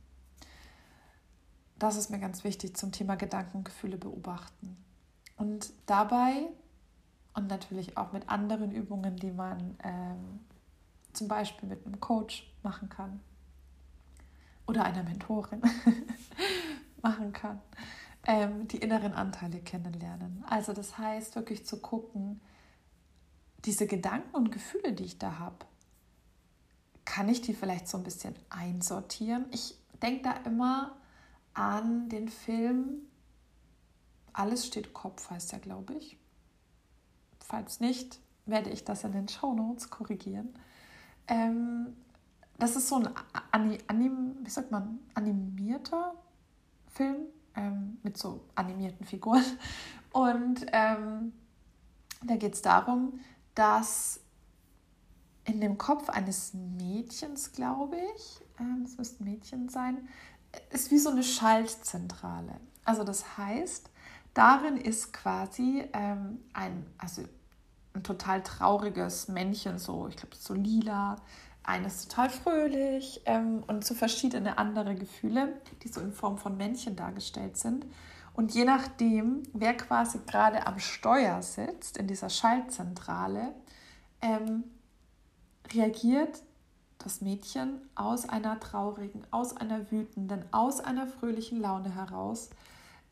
Das 1.79 1.97
ist 1.97 2.11
mir 2.11 2.21
ganz 2.21 2.45
wichtig 2.45 2.77
zum 2.77 2.93
Thema 2.93 3.17
Gedanken, 3.17 3.65
Gefühle 3.65 3.97
beobachten. 3.97 4.77
Und 5.37 5.73
dabei 5.87 6.47
und 7.35 7.49
natürlich 7.49 7.97
auch 7.97 8.13
mit 8.13 8.29
anderen 8.29 8.71
Übungen, 8.71 9.17
die 9.17 9.33
man 9.33 9.77
ähm, 9.83 10.41
zum 11.13 11.29
Beispiel 11.29 11.69
mit 11.69 11.85
einem 11.87 12.01
Coach 12.01 12.53
machen 12.63 12.89
kann 12.89 13.21
oder 14.67 14.85
einer 14.85 15.03
Mentorin 15.03 15.63
machen 17.03 17.33
kann, 17.33 17.61
ähm, 18.27 18.69
die 18.69 18.79
inneren 18.79 19.13
Anteile 19.15 19.61
kennenlernen. 19.61 20.45
Also 20.49 20.73
das 20.73 20.99
heißt 20.99 21.35
wirklich 21.37 21.67
zu 21.67 21.81
gucken, 21.81 22.41
diese 23.65 23.87
Gedanken 23.87 24.35
und 24.35 24.51
Gefühle, 24.51 24.93
die 24.93 25.05
ich 25.05 25.19
da 25.19 25.39
habe, 25.39 25.67
kann 27.05 27.29
ich 27.29 27.41
die 27.41 27.55
vielleicht 27.55 27.89
so 27.89 27.99
ein 27.99 28.05
bisschen 28.05 28.35
einsortieren? 28.49 29.47
Ich 29.51 29.77
denke 30.03 30.23
da 30.23 30.33
immer 30.49 30.97
an 31.55 32.09
den 32.09 32.29
Film 32.29 33.09
Alles 34.33 34.67
steht 34.67 34.95
Kopf, 34.95 35.29
heißt 35.31 35.53
er, 35.53 35.59
glaube 35.59 35.95
ich. 35.95 36.17
Falls 37.41 37.81
nicht, 37.81 38.19
werde 38.47 38.71
ich 38.71 38.85
das 38.85 39.05
in 39.05 39.13
den 39.13 39.29
Show 39.29 39.53
Notes 39.53 39.91
korrigieren. 39.91 40.55
Ähm, 41.33 41.97
das 42.59 42.77
ist 42.77 42.89
so 42.89 42.97
ein 42.97 43.09
Anim, 43.89 44.37
wie 44.43 44.51
sagt 44.51 44.71
man, 44.71 44.99
animierter 45.15 46.15
Film 46.89 47.25
ähm, 47.57 47.99
mit 48.03 48.19
so 48.19 48.45
animierten 48.55 49.07
Figuren. 49.07 49.43
Und 50.13 50.67
ähm, 50.73 51.33
da 52.23 52.37
geht 52.37 52.53
es 52.53 52.61
darum, 52.63 53.21
dass 53.55 54.21
in 55.45 55.61
dem 55.61 55.79
Kopf 55.79 56.11
eines 56.11 56.53
Mädchens, 56.53 57.53
glaube 57.53 57.97
ich, 58.15 58.41
ähm, 58.61 58.83
es 58.85 58.99
müsste 58.99 59.25
ein 59.25 59.33
Mädchen 59.33 59.69
sein, 59.71 60.07
ist 60.71 60.91
wie 60.91 60.99
so 60.99 61.09
eine 61.09 61.23
Schaltzentrale. 61.23 62.61
Also 62.85 63.05
das 63.05 63.39
heißt, 63.39 63.91
darin 64.35 64.77
ist 64.77 65.15
quasi 65.15 65.89
ähm, 65.95 66.41
ein, 66.53 66.87
also 66.99 67.23
ein 67.95 68.03
total 68.03 68.43
trauriges 68.43 69.29
Männchen, 69.29 69.79
so, 69.79 70.09
ich 70.09 70.17
glaube, 70.17 70.37
so 70.37 70.55
lila. 70.55 71.17
Eines 71.65 72.09
total 72.09 72.29
fröhlich 72.29 73.23
ähm, 73.25 73.63
und 73.69 73.85
so 73.85 73.95
verschiedene 73.95 74.59
andere 74.59 74.97
Gefühle, 74.97 75.61
die 75.83 75.89
so 75.89 76.01
in 76.01 76.13
Form 76.13 76.37
von 76.37 76.57
Männchen 76.57 76.97
dargestellt 76.97 77.57
sind. 77.57 77.87
Und 78.35 78.53
je 78.53 78.65
nachdem, 78.65 79.45
wer 79.53 79.77
quasi 79.77 80.19
gerade 80.27 80.67
am 80.67 80.81
Steuer 80.81 81.41
sitzt, 81.43 81.99
in 81.99 82.09
dieser 82.09 82.31
Schaltzentrale, 82.31 83.55
ähm, 84.23 84.65
reagiert 85.73 86.43
das 86.99 87.21
Mädchen 87.21 87.81
aus 87.95 88.29
einer 88.29 88.59
traurigen, 88.59 89.25
aus 89.31 89.57
einer 89.57 89.91
wütenden, 89.91 90.45
aus 90.51 90.81
einer 90.81 91.07
fröhlichen 91.07 91.61
Laune 91.61 91.95
heraus. 91.95 92.51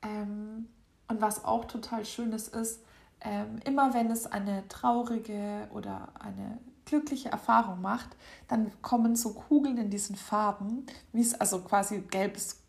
Ähm, 0.03 0.69
und 1.09 1.21
was 1.21 1.45
auch 1.45 1.67
total 1.67 2.05
schönes 2.05 2.49
ist, 2.49 2.83
ähm, 3.23 3.59
immer 3.65 3.93
wenn 3.95 4.11
es 4.11 4.27
eine 4.27 4.67
traurige 4.69 5.69
oder 5.73 6.09
eine 6.19 6.59
glückliche 6.87 7.29
Erfahrung 7.31 7.81
macht, 7.81 8.09
dann 8.49 8.71
kommen 8.83 9.15
so 9.15 9.35
Kugeln 9.35 9.79
in 9.79 9.91
diesen 9.91 10.17
Farben, 10.17 10.87
wie 11.13 11.21
es 11.21 11.39
also 11.41 11.61
quasi 11.61 12.01
gelb 12.01 12.37
ist, 12.37 12.61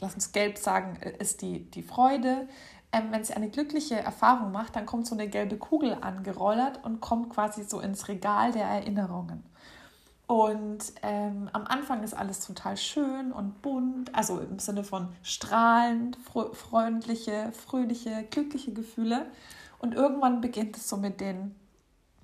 lass 0.00 0.14
uns 0.14 0.32
gelb 0.32 0.58
sagen, 0.58 0.96
äh, 1.00 1.16
ist 1.18 1.42
die, 1.42 1.70
die 1.70 1.82
Freude. 1.82 2.48
Ähm, 2.92 3.04
wenn 3.10 3.24
sie 3.24 3.34
eine 3.34 3.48
glückliche 3.48 3.96
Erfahrung 3.96 4.52
macht, 4.52 4.76
dann 4.76 4.86
kommt 4.86 5.06
so 5.06 5.14
eine 5.14 5.28
gelbe 5.28 5.56
Kugel 5.56 5.96
angerollert 6.00 6.84
und 6.84 7.00
kommt 7.00 7.30
quasi 7.30 7.64
so 7.64 7.80
ins 7.80 8.08
Regal 8.08 8.52
der 8.52 8.64
Erinnerungen. 8.64 9.42
Und 10.26 10.92
ähm, 11.02 11.50
am 11.52 11.66
Anfang 11.66 12.02
ist 12.02 12.14
alles 12.14 12.40
total 12.40 12.76
schön 12.76 13.30
und 13.30 13.60
bunt, 13.60 14.14
also 14.14 14.40
im 14.40 14.58
Sinne 14.58 14.82
von 14.82 15.08
strahlend, 15.22 16.16
freundliche, 16.52 17.52
fröhliche, 17.52 18.24
glückliche 18.30 18.72
Gefühle. 18.72 19.26
Und 19.84 19.92
irgendwann 19.92 20.40
beginnt 20.40 20.78
es 20.78 20.88
so 20.88 20.96
mit 20.96 21.20
den 21.20 21.54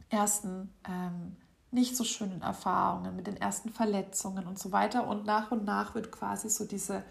ersten 0.09 0.73
ähm, 0.89 1.37
nicht 1.71 1.95
so 1.95 2.05
schönen 2.05 2.41
Erfahrungen, 2.41 3.15
mit 3.15 3.27
den 3.27 3.37
ersten 3.37 3.69
Verletzungen 3.69 4.47
und 4.47 4.59
so 4.59 4.73
weiter. 4.73 5.07
Und 5.07 5.27
nach 5.27 5.53
und 5.53 5.67
nach 5.67 5.95
wird 5.95 6.11
quasi 6.11 6.49
so 6.49 6.65
diese, 6.65 7.03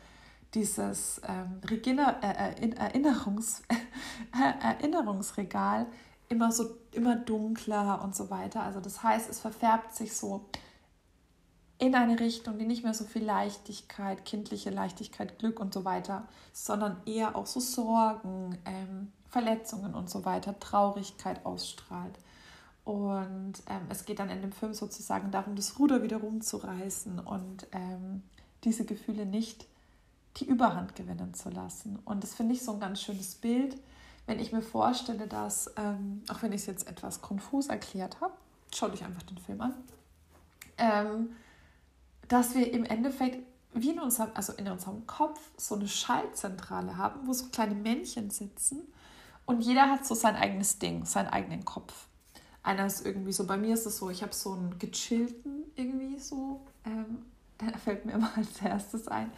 dieses 0.56 1.22
ähm, 1.28 1.62
Regina, 1.70 2.20
äh, 2.24 2.68
Erinnerungs, 2.68 3.62
Erinnerungsregal 4.64 5.86
immer 6.30 6.52
so 6.52 6.78
immer 6.94 7.16
dunkler 7.16 8.02
und 8.04 8.16
so 8.16 8.32
weiter. 8.32 8.64
Also 8.64 8.80
das 8.80 9.04
heißt, 9.04 9.30
es 9.30 9.40
verfärbt 9.40 9.96
sich 9.96 10.18
so 10.18 10.50
in 11.78 11.94
eine 11.94 12.20
Richtung, 12.20 12.58
die 12.58 12.66
nicht 12.66 12.84
mehr 12.84 12.96
so 12.96 13.04
viel 13.04 13.24
Leichtigkeit, 13.24 14.26
kindliche 14.26 14.72
Leichtigkeit, 14.72 15.38
Glück 15.38 15.60
und 15.60 15.76
so 15.76 15.86
weiter, 15.86 16.28
sondern 16.54 17.04
eher 17.06 17.36
auch 17.36 17.46
so 17.46 17.60
Sorgen, 17.60 18.58
ähm, 18.66 19.12
Verletzungen 19.30 19.94
und 19.94 20.10
so 20.10 20.26
weiter, 20.26 20.60
Traurigkeit 20.60 21.46
ausstrahlt. 21.46 22.18
Und 22.84 23.54
ähm, 23.68 23.82
es 23.90 24.06
geht 24.06 24.20
dann 24.20 24.30
in 24.30 24.42
dem 24.42 24.52
Film 24.52 24.74
sozusagen 24.74 25.32
darum, 25.32 25.56
das 25.56 25.78
Ruder 25.78 26.02
wieder 26.02 26.18
rumzureißen 26.18 27.20
und 27.20 27.68
ähm, 27.72 28.24
diese 28.64 28.86
Gefühle 28.86 29.26
nicht 29.26 29.68
die 30.38 30.46
Überhand 30.46 30.96
gewinnen 30.96 31.34
zu 31.34 31.50
lassen. 31.50 32.00
Und 32.06 32.24
das 32.24 32.34
finde 32.34 32.56
ich 32.56 32.64
so 32.64 32.74
ein 32.74 32.80
ganz 32.80 33.02
schönes 33.02 33.36
Bild, 33.36 33.78
wenn 34.26 34.40
ich 34.40 34.52
mir 34.52 34.62
vorstelle, 34.62 35.28
dass, 35.28 35.72
ähm, 35.78 36.24
auch 36.30 36.42
wenn 36.42 36.52
ich 36.52 36.62
es 36.62 36.68
jetzt 36.68 36.88
etwas 36.88 37.22
konfus 37.22 37.68
erklärt 37.68 38.22
habe, 38.22 38.34
schaut 38.74 38.94
euch 38.94 39.04
einfach 39.04 39.24
den 39.24 39.38
Film 39.38 39.62
an, 39.62 39.74
ähm, 40.78 41.36
dass 42.28 42.56
wir 42.56 42.72
im 42.72 42.86
Endeffekt 42.86 43.46
wie 43.74 43.92
in 43.92 44.00
unserem, 44.00 44.32
also 44.34 44.54
in 44.54 44.68
unserem 44.68 45.06
Kopf 45.06 45.40
so 45.58 45.76
eine 45.76 45.88
Schaltzentrale 45.88 46.98
haben, 46.98 47.28
wo 47.28 47.34
so 47.34 47.48
kleine 47.48 47.76
Männchen 47.76 48.30
sitzen 48.30 48.82
und 49.50 49.62
jeder 49.62 49.90
hat 49.90 50.06
so 50.06 50.14
sein 50.14 50.36
eigenes 50.36 50.78
Ding, 50.78 51.06
seinen 51.06 51.30
eigenen 51.30 51.66
Kopf. 51.66 52.06
Einer 52.62 52.86
ist 52.86 53.04
irgendwie 53.04 53.32
so, 53.32 53.48
bei 53.48 53.58
mir 53.58 53.74
ist 53.74 53.88
es 53.88 53.98
so, 53.98 54.12
ich 54.12 54.22
habe 54.22 54.32
so 54.32 54.54
einen 54.54 54.78
gechillten 54.78 55.64
irgendwie 55.76 56.20
so, 56.20 56.68
ähm, 56.86 57.26
der 57.60 57.76
fällt 57.80 58.06
mir 58.06 58.12
immer 58.12 58.30
als 58.36 58.62
erstes 58.62 59.08
ein. 59.08 59.32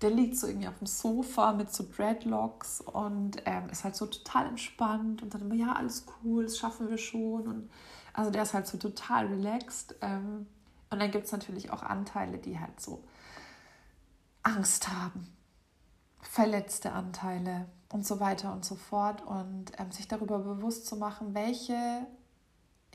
Der 0.00 0.10
liegt 0.10 0.36
so 0.36 0.48
irgendwie 0.48 0.66
auf 0.66 0.78
dem 0.78 0.88
Sofa 0.88 1.52
mit 1.52 1.72
so 1.72 1.86
Dreadlocks 1.88 2.80
und 2.80 3.40
ähm, 3.44 3.68
ist 3.70 3.84
halt 3.84 3.94
so 3.94 4.06
total 4.06 4.48
entspannt 4.48 5.22
und 5.22 5.32
dann 5.32 5.42
immer, 5.42 5.54
ja, 5.54 5.74
alles 5.74 6.06
cool, 6.24 6.42
das 6.42 6.58
schaffen 6.58 6.90
wir 6.90 6.98
schon. 6.98 7.46
Und 7.46 7.70
also 8.14 8.32
der 8.32 8.42
ist 8.42 8.54
halt 8.54 8.66
so 8.66 8.78
total 8.78 9.28
relaxed. 9.28 9.94
Ähm, 10.00 10.46
und 10.90 11.00
dann 11.00 11.12
gibt 11.12 11.26
es 11.26 11.30
natürlich 11.30 11.70
auch 11.70 11.84
Anteile, 11.84 12.38
die 12.38 12.58
halt 12.58 12.80
so 12.80 13.04
Angst 14.42 14.88
haben, 14.88 15.28
verletzte 16.20 16.90
Anteile 16.90 17.66
und 17.92 18.06
so 18.06 18.20
weiter 18.20 18.52
und 18.52 18.64
so 18.64 18.74
fort. 18.74 19.22
Und 19.26 19.72
ähm, 19.78 19.92
sich 19.92 20.08
darüber 20.08 20.38
bewusst 20.38 20.86
zu 20.86 20.96
machen, 20.96 21.34
welche 21.34 22.06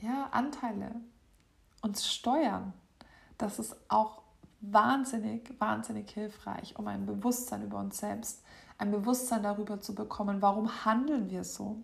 ja, 0.02 0.28
Anteile 0.32 0.92
uns 1.82 2.08
steuern. 2.08 2.74
Das 3.38 3.60
ist 3.60 3.76
auch 3.88 4.24
wahnsinnig, 4.60 5.54
wahnsinnig 5.60 6.10
hilfreich, 6.12 6.78
um 6.78 6.88
ein 6.88 7.06
Bewusstsein 7.06 7.64
über 7.64 7.80
uns 7.80 8.00
selbst, 8.00 8.42
ein 8.78 8.92
Bewusstsein 8.92 9.44
darüber 9.44 9.80
zu 9.80 9.96
bekommen, 9.96 10.42
warum 10.42 10.86
handeln 10.86 11.30
wir 11.30 11.44
so? 11.44 11.78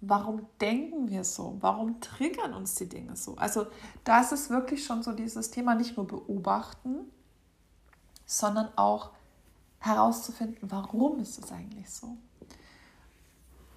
Warum 0.00 0.46
denken 0.60 1.08
wir 1.08 1.24
so? 1.24 1.56
Warum 1.60 2.00
triggern 2.00 2.54
uns 2.54 2.74
die 2.74 2.88
Dinge 2.88 3.16
so? 3.16 3.36
Also 3.36 3.66
da 4.04 4.20
ist 4.20 4.50
wirklich 4.50 4.84
schon 4.84 5.02
so 5.02 5.12
dieses 5.12 5.50
Thema 5.50 5.74
nicht 5.74 5.96
nur 5.96 6.06
beobachten, 6.06 7.10
sondern 8.26 8.68
auch 8.76 9.10
herauszufinden, 9.78 10.58
warum 10.70 11.20
ist 11.20 11.42
es 11.42 11.52
eigentlich 11.52 11.90
so? 11.90 12.16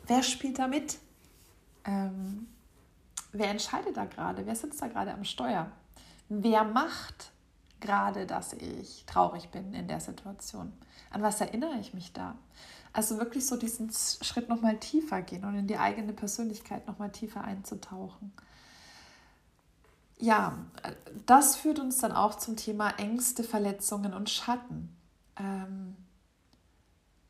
Wer 0.08 0.24
spielt 0.24 0.60
da 0.60 0.68
mit? 0.68 1.00
Ähm, 1.86 2.48
wer 3.32 3.50
entscheidet 3.50 3.98
da 3.98 4.06
gerade? 4.06 4.46
Wer 4.46 4.56
sitzt 4.56 4.82
da 4.82 4.88
gerade 4.88 5.14
am 5.14 5.24
Steuer? 5.24 5.72
Wer 6.30 6.64
macht 6.64 7.32
gerade, 7.80 8.26
dass 8.26 8.54
ich 8.54 9.06
traurig 9.06 9.50
bin 9.50 9.74
in 9.74 9.88
der 9.88 10.00
Situation? 10.00 10.74
An 11.12 11.22
was 11.22 11.42
erinnere 11.42 11.78
ich 11.80 11.94
mich 11.94 12.14
da? 12.14 12.36
Also 12.94 13.18
wirklich 13.18 13.46
so 13.46 13.58
diesen 13.58 13.92
Schritt 13.92 14.48
nochmal 14.48 14.78
tiefer 14.80 15.22
gehen 15.22 15.44
und 15.44 15.56
in 15.56 15.68
die 15.68 15.78
eigene 15.78 16.14
Persönlichkeit 16.14 16.88
nochmal 16.88 17.12
tiefer 17.12 17.44
einzutauchen. 17.44 18.32
Ja, 20.18 20.58
das 21.26 21.58
führt 21.58 21.80
uns 21.80 21.98
dann 21.98 22.14
auch 22.14 22.36
zum 22.36 22.56
Thema 22.56 22.92
Ängste, 22.98 23.44
Verletzungen 23.44 24.14
und 24.14 24.30
Schatten. 24.30 24.96
Ähm, 25.38 25.98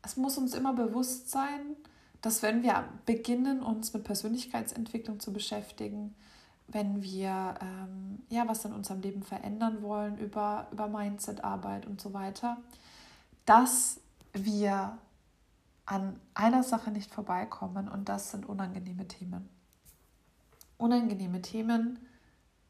es 0.02 0.16
muss 0.16 0.38
uns 0.38 0.54
immer 0.54 0.72
bewusst 0.72 1.30
sein, 1.30 1.76
dass 2.22 2.42
wenn 2.42 2.62
wir 2.62 2.88
beginnen, 3.04 3.62
uns 3.62 3.92
mit 3.92 4.04
Persönlichkeitsentwicklung 4.04 5.20
zu 5.20 5.32
beschäftigen, 5.32 6.14
wenn 6.68 7.02
wir 7.02 7.54
ähm, 7.60 8.22
ja 8.28 8.48
was 8.48 8.64
in 8.64 8.72
unserem 8.72 9.00
Leben 9.00 9.22
verändern 9.22 9.82
wollen 9.82 10.18
über, 10.18 10.66
über 10.72 10.88
Mindset-Arbeit 10.88 11.86
und 11.86 12.00
so 12.00 12.12
weiter, 12.12 12.56
dass 13.44 14.00
wir 14.32 14.98
an 15.86 16.18
einer 16.34 16.64
Sache 16.64 16.90
nicht 16.90 17.14
vorbeikommen 17.14 17.88
und 17.88 18.08
das 18.08 18.32
sind 18.32 18.46
unangenehme 18.46 19.06
Themen. 19.06 19.48
Unangenehme 20.78 21.40
Themen, 21.40 22.00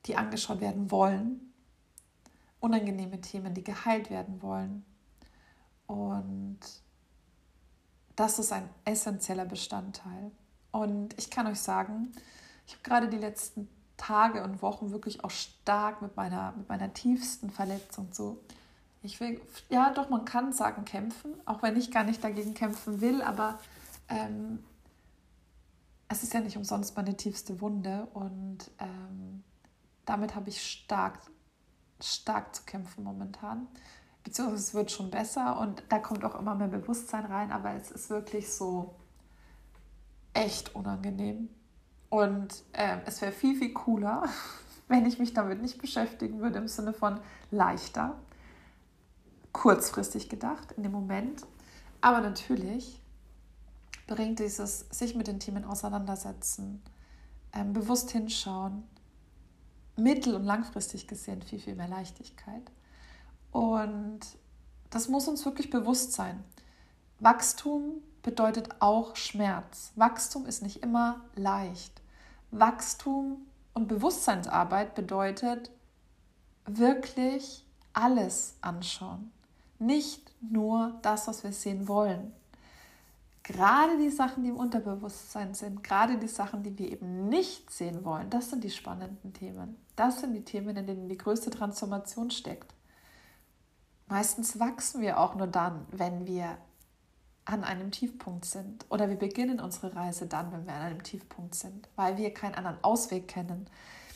die 0.04 0.16
angeschaut 0.16 0.60
werden 0.60 0.90
wollen, 0.90 1.52
unangenehme 2.60 3.20
Themen, 3.20 3.54
die 3.54 3.64
geheilt 3.64 4.10
werden 4.10 4.42
wollen. 4.42 4.84
Und 5.86 6.58
das 8.16 8.38
ist 8.38 8.52
ein 8.52 8.68
essentieller 8.84 9.44
Bestandteil. 9.44 10.32
Und 10.72 11.16
ich 11.18 11.30
kann 11.30 11.46
euch 11.46 11.60
sagen, 11.60 12.12
ich 12.66 12.72
habe 12.74 12.82
gerade 12.82 13.08
die 13.08 13.18
letzten 13.18 13.68
Tage 13.96 14.42
und 14.42 14.62
Wochen 14.62 14.90
wirklich 14.90 15.24
auch 15.24 15.30
stark 15.30 16.02
mit 16.02 16.16
meiner, 16.16 16.52
mit 16.52 16.68
meiner 16.68 16.92
tiefsten 16.92 17.50
Verletzung 17.50 18.08
so. 18.12 18.42
Ich 19.02 19.20
will, 19.20 19.40
ja 19.68 19.90
doch, 19.90 20.10
man 20.10 20.24
kann 20.24 20.52
sagen 20.52 20.84
kämpfen, 20.84 21.34
auch 21.44 21.62
wenn 21.62 21.76
ich 21.76 21.92
gar 21.92 22.04
nicht 22.04 22.24
dagegen 22.24 22.54
kämpfen 22.54 23.00
will, 23.00 23.22
aber 23.22 23.58
ähm, 24.08 24.64
es 26.08 26.22
ist 26.22 26.34
ja 26.34 26.40
nicht 26.40 26.56
umsonst 26.56 26.96
meine 26.96 27.16
tiefste 27.16 27.60
Wunde 27.60 28.08
und 28.14 28.58
ähm, 28.78 29.44
damit 30.04 30.34
habe 30.34 30.48
ich 30.48 30.62
stark, 30.62 31.18
stark 32.00 32.54
zu 32.54 32.64
kämpfen 32.64 33.04
momentan 33.04 33.68
beziehungsweise 34.26 34.60
es 34.60 34.74
wird 34.74 34.90
schon 34.90 35.08
besser 35.08 35.60
und 35.60 35.84
da 35.88 36.00
kommt 36.00 36.24
auch 36.24 36.34
immer 36.34 36.56
mehr 36.56 36.66
Bewusstsein 36.66 37.26
rein, 37.26 37.52
aber 37.52 37.74
es 37.74 37.92
ist 37.92 38.10
wirklich 38.10 38.52
so 38.52 38.96
echt 40.34 40.74
unangenehm. 40.74 41.48
Und 42.08 42.64
äh, 42.72 42.98
es 43.06 43.20
wäre 43.22 43.30
viel, 43.30 43.56
viel 43.56 43.72
cooler, 43.72 44.24
wenn 44.88 45.06
ich 45.06 45.20
mich 45.20 45.32
damit 45.32 45.62
nicht 45.62 45.80
beschäftigen 45.80 46.40
würde, 46.40 46.58
im 46.58 46.66
Sinne 46.66 46.92
von 46.92 47.20
leichter, 47.52 48.16
kurzfristig 49.52 50.28
gedacht, 50.28 50.72
in 50.72 50.82
dem 50.82 50.92
Moment. 50.92 51.46
Aber 52.00 52.20
natürlich 52.20 53.00
bringt 54.08 54.40
dieses 54.40 54.80
sich 54.90 55.14
mit 55.14 55.28
den 55.28 55.38
Themen 55.38 55.64
auseinandersetzen, 55.64 56.82
ähm, 57.52 57.72
bewusst 57.72 58.10
hinschauen, 58.10 58.82
mittel- 59.96 60.34
und 60.34 60.42
langfristig 60.42 61.06
gesehen 61.06 61.42
viel, 61.42 61.60
viel 61.60 61.76
mehr 61.76 61.88
Leichtigkeit. 61.88 62.72
Und 63.52 64.20
das 64.90 65.08
muss 65.08 65.28
uns 65.28 65.44
wirklich 65.44 65.70
bewusst 65.70 66.12
sein. 66.12 66.42
Wachstum 67.20 68.02
bedeutet 68.22 68.68
auch 68.80 69.16
Schmerz. 69.16 69.92
Wachstum 69.96 70.46
ist 70.46 70.62
nicht 70.62 70.82
immer 70.82 71.20
leicht. 71.34 72.02
Wachstum 72.50 73.46
und 73.74 73.88
Bewusstseinsarbeit 73.88 74.94
bedeutet 74.94 75.70
wirklich 76.66 77.64
alles 77.92 78.56
anschauen. 78.60 79.30
Nicht 79.78 80.32
nur 80.40 80.98
das, 81.02 81.28
was 81.28 81.44
wir 81.44 81.52
sehen 81.52 81.88
wollen. 81.88 82.32
Gerade 83.42 83.96
die 83.98 84.10
Sachen, 84.10 84.42
die 84.42 84.48
im 84.48 84.56
Unterbewusstsein 84.56 85.54
sind, 85.54 85.84
gerade 85.84 86.18
die 86.18 86.26
Sachen, 86.26 86.64
die 86.64 86.76
wir 86.76 86.90
eben 86.90 87.28
nicht 87.28 87.70
sehen 87.70 88.04
wollen, 88.04 88.28
das 88.28 88.50
sind 88.50 88.64
die 88.64 88.70
spannenden 88.70 89.32
Themen. 89.32 89.76
Das 89.94 90.20
sind 90.20 90.34
die 90.34 90.44
Themen, 90.44 90.76
in 90.76 90.86
denen 90.86 91.08
die 91.08 91.16
größte 91.16 91.50
Transformation 91.50 92.30
steckt. 92.30 92.74
Meistens 94.08 94.58
wachsen 94.60 95.00
wir 95.00 95.18
auch 95.18 95.34
nur 95.34 95.48
dann, 95.48 95.86
wenn 95.90 96.26
wir 96.26 96.58
an 97.44 97.64
einem 97.64 97.90
Tiefpunkt 97.90 98.44
sind. 98.44 98.84
Oder 98.90 99.08
wir 99.08 99.16
beginnen 99.16 99.60
unsere 99.60 99.94
Reise 99.94 100.26
dann, 100.26 100.52
wenn 100.52 100.66
wir 100.66 100.74
an 100.74 100.82
einem 100.82 101.02
Tiefpunkt 101.02 101.54
sind, 101.54 101.88
weil 101.96 102.16
wir 102.16 102.34
keinen 102.34 102.54
anderen 102.54 102.82
Ausweg 102.82 103.28
kennen. 103.28 103.70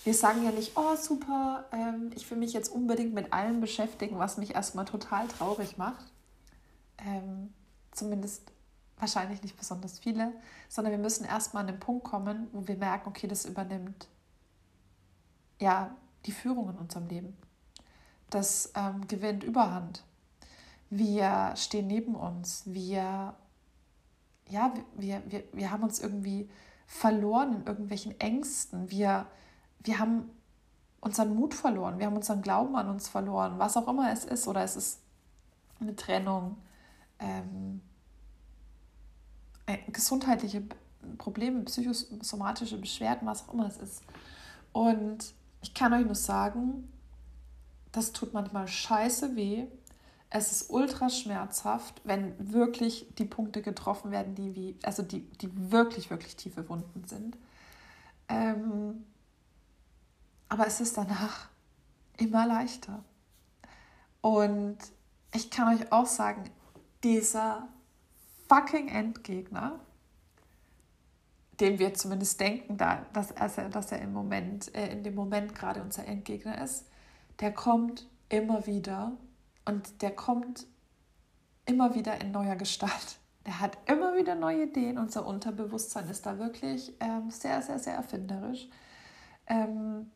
Wir 0.05 0.15
sagen 0.15 0.45
ja 0.45 0.51
nicht, 0.51 0.77
oh 0.77 0.97
super, 0.97 1.69
ähm, 1.73 2.11
ich 2.15 2.29
will 2.31 2.39
mich 2.39 2.53
jetzt 2.53 2.69
unbedingt 2.71 3.15
mit 3.15 3.33
allem 3.33 3.61
beschäftigen, 3.61 4.19
was 4.19 4.37
mich 4.37 4.55
erstmal 4.55 4.85
total 4.85 5.29
traurig 5.29 5.77
macht. 5.77 6.13
Ähm, 6.99 7.53
zumindest 7.93 8.51
wahrscheinlich 8.99 9.43
nicht 9.43 9.57
besonders 9.57 9.99
viele, 9.99 10.33
sondern 10.69 10.93
wir 10.93 10.99
müssen 10.99 11.25
erstmal 11.25 11.63
an 11.63 11.67
den 11.69 11.81
Punkt 11.81 12.05
kommen, 12.05 12.49
wo 12.53 12.67
wir 12.67 12.77
merken, 12.77 13.09
okay, 13.09 13.27
das 13.27 13.45
übernimmt 13.45 14.09
ja 15.59 15.95
die 16.27 16.33
Führung 16.33 16.71
in 16.71 16.77
unserem 16.77 17.07
Leben 17.07 17.37
das 18.31 18.73
ähm, 18.75 19.07
gewinnt 19.07 19.45
Überhand. 19.45 20.05
Wir 20.89 21.53
stehen 21.57 21.87
neben 21.87 22.15
uns, 22.15 22.63
wir, 22.67 23.35
ja, 24.49 24.75
wir, 24.97 25.23
wir, 25.27 25.45
wir 25.53 25.71
haben 25.71 25.85
uns 25.85 26.01
irgendwie 26.01 26.49
verloren 26.87 27.61
in 27.61 27.67
irgendwelchen 27.67 28.19
Ängsten, 28.21 28.91
wir, 28.91 29.27
wir 29.81 29.99
haben 29.99 30.31
unseren 31.01 31.35
Mut 31.35 31.55
verloren, 31.55 31.99
wir 31.99 32.07
haben 32.07 32.17
unseren 32.17 32.43
Glauben 32.43 32.75
an 32.77 32.89
uns 32.89 33.09
verloren, 33.09 33.59
was 33.59 33.77
auch 33.77 33.87
immer 33.89 34.13
es 34.13 34.25
ist, 34.25 34.49
oder 34.49 34.63
es 34.63 34.77
ist 34.77 35.01
eine 35.81 35.95
Trennung, 35.95 36.57
ähm, 37.21 37.81
äh, 39.67 39.79
gesundheitliche 39.93 40.63
Probleme, 41.19 41.63
psychosomatische 41.63 42.79
Beschwerden, 42.79 43.27
was 43.27 43.49
auch 43.49 43.55
immer 43.55 43.67
es 43.67 43.77
ist. 43.79 44.03
Und 44.73 45.33
ich 45.63 45.75
kann 45.75 45.93
euch 45.93 46.05
nur 46.05 46.15
sagen, 46.15 46.89
das 47.93 48.13
tut 48.13 48.33
manchmal 48.33 48.69
scheiße 48.69 49.37
weh. 49.37 49.67
Es 50.29 50.53
ist 50.53 50.71
ultra 50.71 51.09
schmerzhaft, 51.09 52.01
wenn 52.05 52.53
wirklich 52.53 53.07
die 53.19 53.25
Punkte 53.25 53.63
getroffen 53.63 54.13
werden, 54.13 54.35
die 54.35 54.55
wie, 54.55 54.77
also 54.85 55.03
die, 55.03 55.23
die 55.39 55.51
wirklich, 55.73 56.11
wirklich 56.11 56.37
tiefe 56.37 56.69
Wunden 56.69 57.05
sind. 57.05 57.37
Ähm, 58.29 59.05
aber 60.49 60.67
es 60.67 60.81
ist 60.81 60.97
danach 60.97 61.49
immer 62.17 62.47
leichter. 62.47 63.03
Und 64.21 64.79
ich 65.35 65.51
kann 65.51 65.75
euch 65.75 65.91
auch 65.91 66.07
sagen, 66.07 66.45
dieser 67.03 67.69
fucking 68.49 68.89
Endgegner, 68.89 69.81
den 71.61 71.79
wir 71.79 71.95
zumindest 71.95 72.41
denken, 72.41 72.77
da, 72.77 73.07
dass, 73.13 73.31
er, 73.31 73.69
dass 73.69 73.93
er 73.93 74.01
im 74.01 74.13
Moment, 74.13 74.75
äh, 74.75 74.93
in 74.93 75.03
dem 75.03 75.15
Moment 75.15 75.55
gerade 75.55 75.83
unser 75.83 76.07
Endgegner 76.07 76.63
ist, 76.63 76.87
der 77.41 77.53
kommt 77.53 78.07
immer 78.29 78.67
wieder 78.67 79.13
und 79.65 80.03
der 80.03 80.15
kommt 80.15 80.67
immer 81.67 81.95
wieder 81.95 82.21
in 82.21 82.31
neuer 82.31 82.57
Gestalt. 82.57 83.19
Der 83.47 83.61
hat 83.61 83.79
immer 83.87 84.17
wieder 84.17 84.35
neue 84.35 84.65
Ideen. 84.65 84.99
Unser 84.99 85.27
Unterbewusstsein 85.27 86.09
ist 86.09 86.27
da 86.27 86.39
wirklich 86.39 86.95
ähm, 87.01 87.31
sehr, 87.31 87.63
sehr, 87.63 87.79
sehr 87.79 87.95
erfinderisch. 87.95 88.69
Ähm, 89.47 90.11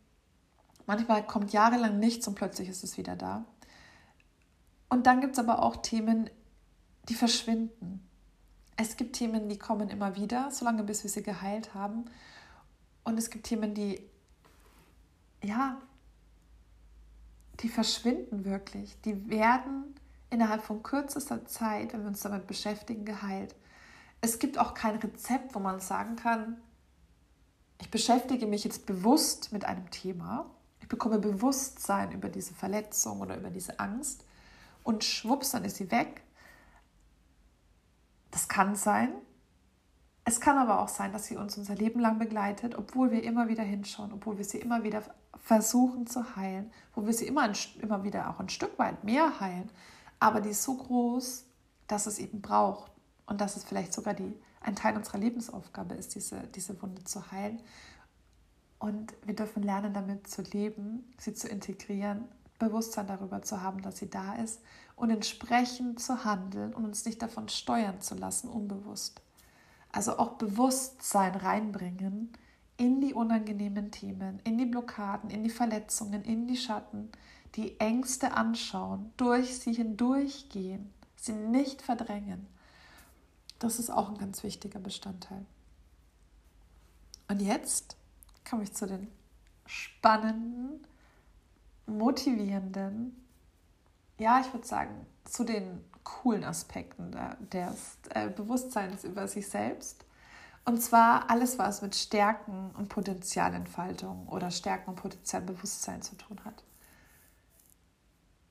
manchmal 0.86 1.26
kommt 1.26 1.52
jahrelang 1.52 1.98
nichts 1.98 2.28
und 2.28 2.34
plötzlich 2.34 2.68
ist 2.68 2.84
es 2.84 2.98
wieder 2.98 3.16
da. 3.16 3.44
Und 4.90 5.06
dann 5.06 5.20
gibt 5.20 5.32
es 5.32 5.38
aber 5.38 5.62
auch 5.62 5.76
Themen, 5.76 6.28
die 7.08 7.14
verschwinden. 7.14 8.06
Es 8.76 8.96
gibt 8.96 9.16
Themen, 9.16 9.48
die 9.48 9.58
kommen 9.58 9.88
immer 9.88 10.16
wieder, 10.16 10.50
solange 10.50 10.82
bis 10.82 11.02
wir 11.02 11.10
sie 11.10 11.22
geheilt 11.22 11.74
haben. 11.74 12.04
Und 13.04 13.18
es 13.18 13.30
gibt 13.30 13.46
Themen, 13.46 13.74
die, 13.74 14.00
ja, 15.42 15.78
die 17.60 17.68
verschwinden 17.68 18.44
wirklich. 18.44 19.00
Die 19.02 19.28
werden 19.28 19.94
innerhalb 20.30 20.62
von 20.62 20.82
kürzester 20.82 21.46
Zeit, 21.46 21.92
wenn 21.92 22.02
wir 22.02 22.08
uns 22.08 22.20
damit 22.20 22.46
beschäftigen, 22.46 23.04
geheilt. 23.04 23.54
Es 24.20 24.38
gibt 24.38 24.58
auch 24.58 24.74
kein 24.74 24.96
Rezept, 24.96 25.54
wo 25.54 25.58
man 25.58 25.80
sagen 25.80 26.16
kann, 26.16 26.60
ich 27.80 27.90
beschäftige 27.90 28.46
mich 28.46 28.64
jetzt 28.64 28.86
bewusst 28.86 29.52
mit 29.52 29.64
einem 29.64 29.90
Thema, 29.90 30.50
ich 30.80 30.88
bekomme 30.88 31.18
Bewusstsein 31.18 32.12
über 32.12 32.28
diese 32.28 32.54
Verletzung 32.54 33.20
oder 33.20 33.36
über 33.36 33.50
diese 33.50 33.78
Angst 33.80 34.24
und 34.82 35.04
schwupps, 35.04 35.50
dann 35.50 35.64
ist 35.64 35.76
sie 35.76 35.90
weg. 35.90 36.22
Das 38.30 38.48
kann 38.48 38.74
sein. 38.76 39.12
Es 40.26 40.40
kann 40.40 40.56
aber 40.56 40.80
auch 40.80 40.88
sein, 40.88 41.12
dass 41.12 41.26
sie 41.26 41.36
uns 41.36 41.58
unser 41.58 41.74
Leben 41.74 42.00
lang 42.00 42.18
begleitet, 42.18 42.74
obwohl 42.76 43.10
wir 43.10 43.22
immer 43.22 43.48
wieder 43.48 43.62
hinschauen, 43.62 44.12
obwohl 44.12 44.38
wir 44.38 44.44
sie 44.44 44.58
immer 44.58 44.82
wieder 44.82 45.02
versuchen 45.42 46.06
zu 46.06 46.36
heilen, 46.36 46.70
wo 46.94 47.04
wir 47.04 47.12
sie 47.12 47.26
immer, 47.26 47.52
immer 47.82 48.04
wieder 48.04 48.30
auch 48.30 48.40
ein 48.40 48.48
Stück 48.48 48.78
weit 48.78 49.04
mehr 49.04 49.38
heilen. 49.40 49.70
Aber 50.18 50.40
die 50.40 50.50
ist 50.50 50.62
so 50.62 50.76
groß, 50.76 51.44
dass 51.86 52.06
es 52.06 52.18
eben 52.18 52.40
braucht 52.40 52.90
und 53.26 53.42
dass 53.42 53.56
es 53.56 53.64
vielleicht 53.64 53.92
sogar 53.92 54.14
die, 54.14 54.34
ein 54.62 54.74
Teil 54.74 54.96
unserer 54.96 55.18
Lebensaufgabe 55.18 55.94
ist, 55.94 56.14
diese, 56.14 56.40
diese 56.54 56.80
Wunde 56.80 57.04
zu 57.04 57.30
heilen. 57.30 57.60
Und 58.78 59.12
wir 59.24 59.34
dürfen 59.34 59.62
lernen, 59.62 59.92
damit 59.92 60.26
zu 60.26 60.40
leben, 60.40 61.12
sie 61.18 61.34
zu 61.34 61.48
integrieren, 61.48 62.24
Bewusstsein 62.58 63.06
darüber 63.06 63.42
zu 63.42 63.60
haben, 63.60 63.82
dass 63.82 63.98
sie 63.98 64.08
da 64.08 64.34
ist 64.36 64.60
und 64.96 65.10
entsprechend 65.10 66.00
zu 66.00 66.24
handeln 66.24 66.72
und 66.72 66.84
uns 66.84 67.04
nicht 67.04 67.20
davon 67.20 67.50
steuern 67.50 68.00
zu 68.00 68.14
lassen, 68.14 68.48
unbewusst. 68.48 69.20
Also 69.94 70.18
auch 70.18 70.32
Bewusstsein 70.32 71.36
reinbringen 71.36 72.32
in 72.76 73.00
die 73.00 73.14
unangenehmen 73.14 73.92
Themen, 73.92 74.40
in 74.42 74.58
die 74.58 74.66
Blockaden, 74.66 75.30
in 75.30 75.44
die 75.44 75.50
Verletzungen, 75.50 76.24
in 76.24 76.48
die 76.48 76.56
Schatten, 76.56 77.12
die 77.54 77.78
Ängste 77.78 78.32
anschauen, 78.32 79.12
durch 79.16 79.56
sie 79.56 79.72
hindurchgehen, 79.72 80.92
sie 81.14 81.34
nicht 81.34 81.80
verdrängen. 81.80 82.48
Das 83.60 83.78
ist 83.78 83.88
auch 83.88 84.08
ein 84.08 84.18
ganz 84.18 84.42
wichtiger 84.42 84.80
Bestandteil. 84.80 85.46
Und 87.28 87.40
jetzt 87.40 87.96
komme 88.50 88.64
ich 88.64 88.72
zu 88.72 88.88
den 88.88 89.06
spannenden, 89.64 90.84
motivierenden, 91.86 93.14
ja, 94.18 94.40
ich 94.40 94.52
würde 94.52 94.66
sagen, 94.66 95.06
zu 95.22 95.44
den 95.44 95.84
coolen 96.04 96.44
Aspekten 96.44 97.16
des 97.52 97.98
äh, 98.10 98.28
Bewusstseins 98.28 99.04
über 99.04 99.26
sich 99.26 99.48
selbst. 99.48 100.04
Und 100.66 100.80
zwar 100.80 101.30
alles, 101.30 101.58
was 101.58 101.82
mit 101.82 101.94
Stärken 101.94 102.70
und 102.76 102.88
Potenzialentfaltung 102.88 104.28
oder 104.28 104.50
Stärken 104.50 104.90
und 104.90 104.96
Potenzialbewusstsein 104.96 106.00
zu 106.00 106.14
tun 106.16 106.38
hat. 106.44 106.62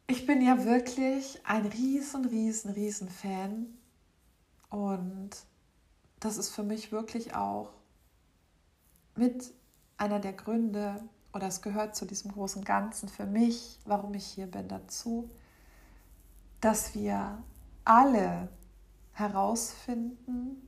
Ich 0.07 0.27
bin 0.27 0.41
ja 0.41 0.63
wirklich 0.63 1.39
ein 1.45 1.65
riesen, 1.65 2.25
riesen, 2.25 2.71
riesen 2.71 3.09
Fan 3.09 3.65
und 4.69 5.31
das 6.19 6.37
ist 6.37 6.49
für 6.49 6.63
mich 6.63 6.91
wirklich 6.91 7.35
auch 7.35 7.71
mit 9.15 9.51
einer 9.97 10.19
der 10.19 10.33
Gründe, 10.33 11.01
oder 11.33 11.47
es 11.47 11.61
gehört 11.61 11.95
zu 11.95 12.05
diesem 12.05 12.31
großen 12.31 12.63
Ganzen 12.63 13.09
für 13.09 13.25
mich, 13.25 13.79
warum 13.85 14.13
ich 14.13 14.25
hier 14.25 14.47
bin, 14.47 14.67
dazu, 14.67 15.29
dass 16.63 16.95
wir 16.95 17.43
alle 17.83 18.47
herausfinden, 19.11 20.65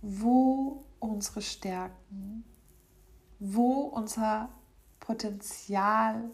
wo 0.00 0.86
unsere 1.00 1.42
Stärken, 1.42 2.44
wo 3.38 3.82
unser 3.82 4.48
Potenzial, 5.00 6.30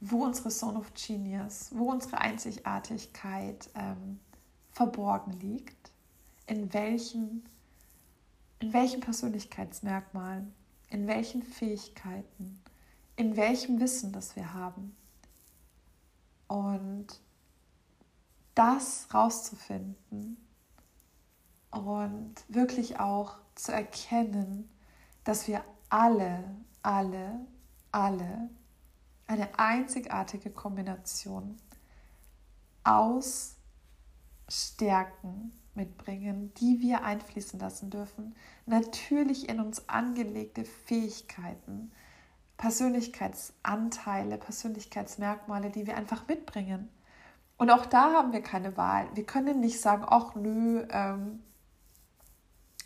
wo 0.00 0.24
unsere 0.24 0.48
Zone 0.48 0.78
of 0.78 0.94
Genius, 0.94 1.68
wo 1.74 1.90
unsere 1.90 2.18
Einzigartigkeit 2.18 3.68
ähm, 3.74 4.20
verborgen 4.70 5.32
liegt, 5.32 5.92
in 6.46 6.72
welchen, 6.72 7.46
in 8.60 8.72
welchen 8.72 9.00
Persönlichkeitsmerkmalen, 9.00 10.54
in 10.88 11.06
welchen 11.06 11.42
Fähigkeiten, 11.42 12.58
in 13.16 13.36
welchem 13.36 13.80
Wissen, 13.80 14.12
das 14.14 14.34
wir 14.34 14.54
haben. 14.54 14.96
Und 16.48 17.20
das 18.60 19.08
rauszufinden 19.14 20.36
und 21.70 22.34
wirklich 22.48 23.00
auch 23.00 23.36
zu 23.54 23.72
erkennen, 23.72 24.68
dass 25.24 25.48
wir 25.48 25.64
alle, 25.88 26.44
alle, 26.82 27.40
alle 27.90 28.50
eine 29.26 29.58
einzigartige 29.58 30.50
Kombination 30.50 31.56
aus 32.84 33.56
Stärken 34.46 35.52
mitbringen, 35.74 36.52
die 36.60 36.80
wir 36.80 37.02
einfließen 37.02 37.58
lassen 37.58 37.88
dürfen. 37.88 38.34
Natürlich 38.66 39.48
in 39.48 39.60
uns 39.60 39.88
angelegte 39.88 40.66
Fähigkeiten, 40.66 41.92
Persönlichkeitsanteile, 42.58 44.36
Persönlichkeitsmerkmale, 44.36 45.70
die 45.70 45.86
wir 45.86 45.96
einfach 45.96 46.28
mitbringen. 46.28 46.90
Und 47.60 47.68
auch 47.68 47.84
da 47.84 48.14
haben 48.14 48.32
wir 48.32 48.40
keine 48.40 48.78
Wahl. 48.78 49.10
Wir 49.12 49.26
können 49.26 49.60
nicht 49.60 49.82
sagen, 49.82 50.06
ach 50.08 50.34
nö, 50.34 50.82
ähm, 50.88 51.42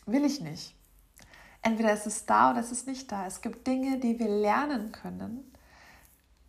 will 0.04 0.24
ich 0.24 0.40
nicht. 0.40 0.74
Entweder 1.62 1.92
ist 1.92 2.08
es 2.08 2.26
da 2.26 2.50
oder 2.50 2.58
es 2.58 2.72
ist 2.72 2.88
nicht 2.88 3.12
da. 3.12 3.24
Es 3.24 3.40
gibt 3.40 3.68
Dinge, 3.68 4.00
die 4.00 4.18
wir 4.18 4.26
lernen 4.26 4.90
können, 4.90 5.52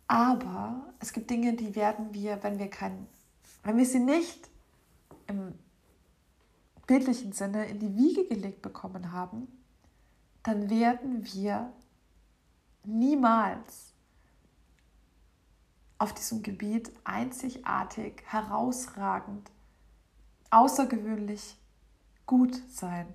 aber 0.08 0.92
es 0.98 1.12
gibt 1.12 1.30
Dinge, 1.30 1.52
die 1.52 1.76
werden 1.76 2.12
wir, 2.14 2.42
wenn 2.42 2.58
wir 2.58 2.68
kein, 2.68 3.06
wenn 3.62 3.76
wir 3.76 3.86
sie 3.86 4.00
nicht 4.00 4.50
im 5.28 5.54
bildlichen 6.88 7.30
Sinne 7.30 7.66
in 7.66 7.78
die 7.78 7.94
Wiege 7.94 8.26
gelegt 8.26 8.60
bekommen 8.60 9.12
haben, 9.12 9.46
dann 10.42 10.68
werden 10.68 11.24
wir 11.32 11.72
niemals 12.82 13.85
auf 15.98 16.14
diesem 16.14 16.42
Gebiet 16.42 16.92
einzigartig, 17.04 18.22
herausragend, 18.26 19.50
außergewöhnlich 20.50 21.56
gut 22.26 22.60
sein. 22.68 23.06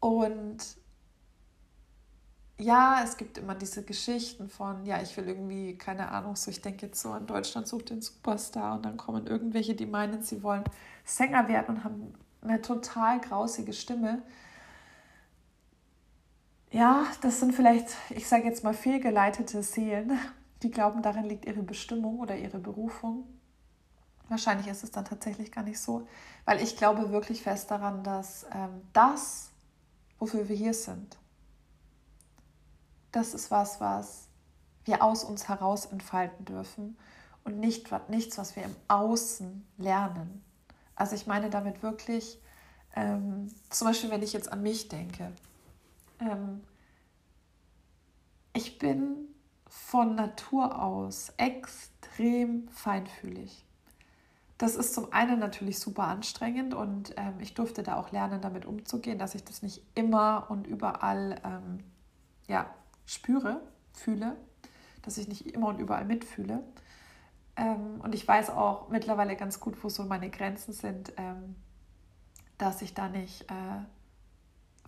Und 0.00 0.58
ja, 2.58 3.00
es 3.02 3.16
gibt 3.16 3.38
immer 3.38 3.54
diese 3.54 3.84
Geschichten 3.84 4.48
von, 4.48 4.84
ja, 4.84 5.02
ich 5.02 5.16
will 5.16 5.28
irgendwie, 5.28 5.76
keine 5.76 6.10
Ahnung, 6.10 6.36
so 6.36 6.50
ich 6.50 6.60
denke 6.60 6.86
jetzt 6.86 7.00
so 7.00 7.10
an 7.10 7.26
Deutschland 7.26 7.66
sucht 7.66 7.90
den 7.90 8.02
Superstar 8.02 8.76
und 8.76 8.84
dann 8.84 8.96
kommen 8.96 9.26
irgendwelche, 9.26 9.74
die 9.74 9.86
meinen, 9.86 10.22
sie 10.22 10.42
wollen 10.42 10.64
Sänger 11.04 11.48
werden 11.48 11.76
und 11.76 11.84
haben 11.84 12.14
eine 12.40 12.60
total 12.60 13.20
grausige 13.20 13.72
Stimme. 13.72 14.22
Ja, 16.72 17.04
das 17.20 17.38
sind 17.38 17.54
vielleicht, 17.54 17.88
ich 18.08 18.26
sage 18.26 18.44
jetzt 18.44 18.64
mal, 18.64 18.72
fehlgeleitete 18.72 19.62
Seelen, 19.62 20.18
die 20.62 20.70
glauben, 20.70 21.02
darin 21.02 21.24
liegt 21.24 21.44
ihre 21.44 21.62
Bestimmung 21.62 22.18
oder 22.18 22.34
ihre 22.34 22.58
Berufung. 22.58 23.26
Wahrscheinlich 24.30 24.68
ist 24.68 24.82
es 24.82 24.90
dann 24.90 25.04
tatsächlich 25.04 25.52
gar 25.52 25.64
nicht 25.64 25.78
so, 25.78 26.08
weil 26.46 26.62
ich 26.62 26.78
glaube 26.78 27.12
wirklich 27.12 27.42
fest 27.42 27.70
daran, 27.70 28.02
dass 28.02 28.46
ähm, 28.54 28.80
das, 28.94 29.50
wofür 30.18 30.48
wir 30.48 30.56
hier 30.56 30.72
sind, 30.72 31.18
das 33.10 33.34
ist 33.34 33.50
was, 33.50 33.78
was 33.78 34.28
wir 34.86 35.02
aus 35.02 35.24
uns 35.24 35.48
heraus 35.48 35.84
entfalten 35.84 36.46
dürfen 36.46 36.96
und 37.44 37.60
nicht, 37.60 37.90
nichts, 38.08 38.38
was 38.38 38.56
wir 38.56 38.62
im 38.62 38.74
Außen 38.88 39.66
lernen. 39.76 40.42
Also 40.96 41.16
ich 41.16 41.26
meine 41.26 41.50
damit 41.50 41.82
wirklich, 41.82 42.40
ähm, 42.96 43.52
zum 43.68 43.88
Beispiel, 43.88 44.08
wenn 44.08 44.22
ich 44.22 44.32
jetzt 44.32 44.50
an 44.50 44.62
mich 44.62 44.88
denke. 44.88 45.32
Ähm, 46.22 46.62
ich 48.52 48.78
bin 48.78 49.28
von 49.66 50.14
Natur 50.14 50.82
aus 50.82 51.32
extrem 51.36 52.68
feinfühlig. 52.68 53.64
Das 54.58 54.76
ist 54.76 54.94
zum 54.94 55.12
einen 55.12 55.40
natürlich 55.40 55.80
super 55.80 56.04
anstrengend 56.04 56.74
und 56.74 57.14
ähm, 57.16 57.40
ich 57.40 57.54
durfte 57.54 57.82
da 57.82 57.96
auch 57.96 58.12
lernen, 58.12 58.40
damit 58.40 58.64
umzugehen, 58.64 59.18
dass 59.18 59.34
ich 59.34 59.44
das 59.44 59.62
nicht 59.62 59.82
immer 59.94 60.46
und 60.50 60.66
überall 60.66 61.40
ähm, 61.42 61.78
ja, 62.46 62.72
spüre, 63.06 63.60
fühle, 63.92 64.36
dass 65.02 65.18
ich 65.18 65.26
nicht 65.26 65.46
immer 65.46 65.68
und 65.68 65.80
überall 65.80 66.04
mitfühle. 66.04 66.62
Ähm, 67.56 68.00
und 68.02 68.14
ich 68.14 68.28
weiß 68.28 68.50
auch 68.50 68.88
mittlerweile 68.88 69.36
ganz 69.36 69.58
gut, 69.58 69.82
wo 69.82 69.88
so 69.88 70.04
meine 70.04 70.30
Grenzen 70.30 70.72
sind, 70.72 71.12
ähm, 71.16 71.56
dass 72.58 72.82
ich 72.82 72.94
da 72.94 73.08
nicht 73.08 73.50
äh, 73.50 73.84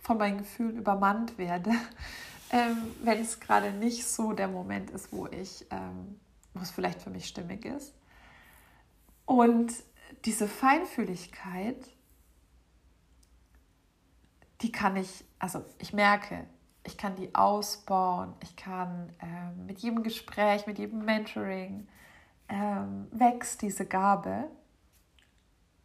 von 0.05 0.19
meinen 0.19 0.37
Gefühlen 0.37 0.77
übermannt 0.77 1.37
werde, 1.39 1.71
ähm, 2.51 2.77
wenn 3.03 3.19
es 3.19 3.39
gerade 3.39 3.71
nicht 3.71 4.07
so 4.07 4.33
der 4.33 4.47
Moment 4.47 4.91
ist, 4.91 5.11
wo 5.11 5.25
ich, 5.25 5.65
ähm, 5.71 6.19
wo 6.53 6.61
es 6.61 6.69
vielleicht 6.69 7.01
für 7.01 7.09
mich 7.09 7.27
stimmig 7.27 7.65
ist. 7.65 7.93
Und 9.25 9.73
diese 10.25 10.47
Feinfühligkeit, 10.47 11.89
die 14.61 14.71
kann 14.71 14.95
ich, 14.95 15.25
also 15.39 15.65
ich 15.79 15.91
merke, 15.91 16.45
ich 16.83 16.97
kann 16.97 17.15
die 17.15 17.33
ausbauen, 17.33 18.35
ich 18.43 18.55
kann 18.55 19.11
ähm, 19.19 19.65
mit 19.65 19.79
jedem 19.79 20.03
Gespräch, 20.03 20.67
mit 20.67 20.77
jedem 20.77 21.03
Mentoring 21.03 21.87
ähm, 22.47 23.07
wächst 23.09 23.63
diese 23.63 23.87
Gabe. 23.87 24.51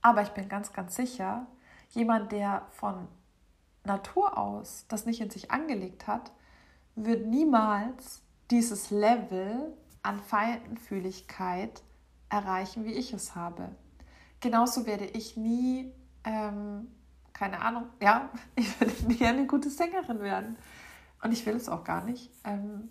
Aber 0.03 0.21
ich 0.21 0.31
bin 0.31 0.47
ganz, 0.47 0.75
ganz 0.75 0.95
sicher, 0.95 1.47
jemand, 1.93 2.33
der 2.33 2.67
von 2.73 3.09
Natur 3.85 4.37
aus 4.38 4.85
das 4.88 5.07
nicht 5.07 5.21
in 5.21 5.31
sich 5.31 5.51
angelegt 5.51 6.07
hat, 6.07 6.33
wird 6.95 7.27
niemals 7.27 8.23
dieses 8.51 8.90
Level 8.90 9.75
an 10.03 10.21
Feinfühligkeit 10.21 11.83
erreichen, 12.29 12.85
wie 12.85 12.93
ich 12.93 13.12
es 13.12 13.35
habe. 13.35 13.71
Genauso 14.40 14.87
werde 14.87 15.05
ich 15.05 15.37
nie, 15.37 15.93
ähm, 16.25 16.88
keine 17.33 17.61
Ahnung, 17.61 17.87
ja, 18.01 18.31
ich 18.57 18.81
werde 18.81 19.07
nie 19.07 19.25
eine 19.25 19.47
gute 19.47 19.71
Sängerin 19.71 20.21
werden. 20.21 20.57
Und 21.23 21.33
ich 21.33 21.45
will 21.45 21.57
es 21.57 21.69
auch 21.69 21.85
gar 21.85 22.05
nicht. 22.05 22.31
Ähm, 22.45 22.88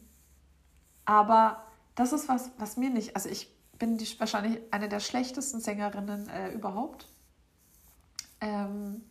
aber 1.06 1.63
das 1.95 2.13
ist 2.13 2.30
was, 2.30 2.52
was 2.60 2.78
mir 2.78 2.91
nicht, 2.91 3.15
also 3.15 3.28
ich 3.28 3.52
bin 3.80 3.97
die, 3.97 4.19
wahrscheinlich 4.19 4.62
eine 4.71 4.89
der 4.89 4.99
schlechtesten 4.99 5.60
Sängerinnen 5.60 6.30
äh, 6.30 6.52
überhaupt. 6.52 7.08
Ähm, 8.41 9.04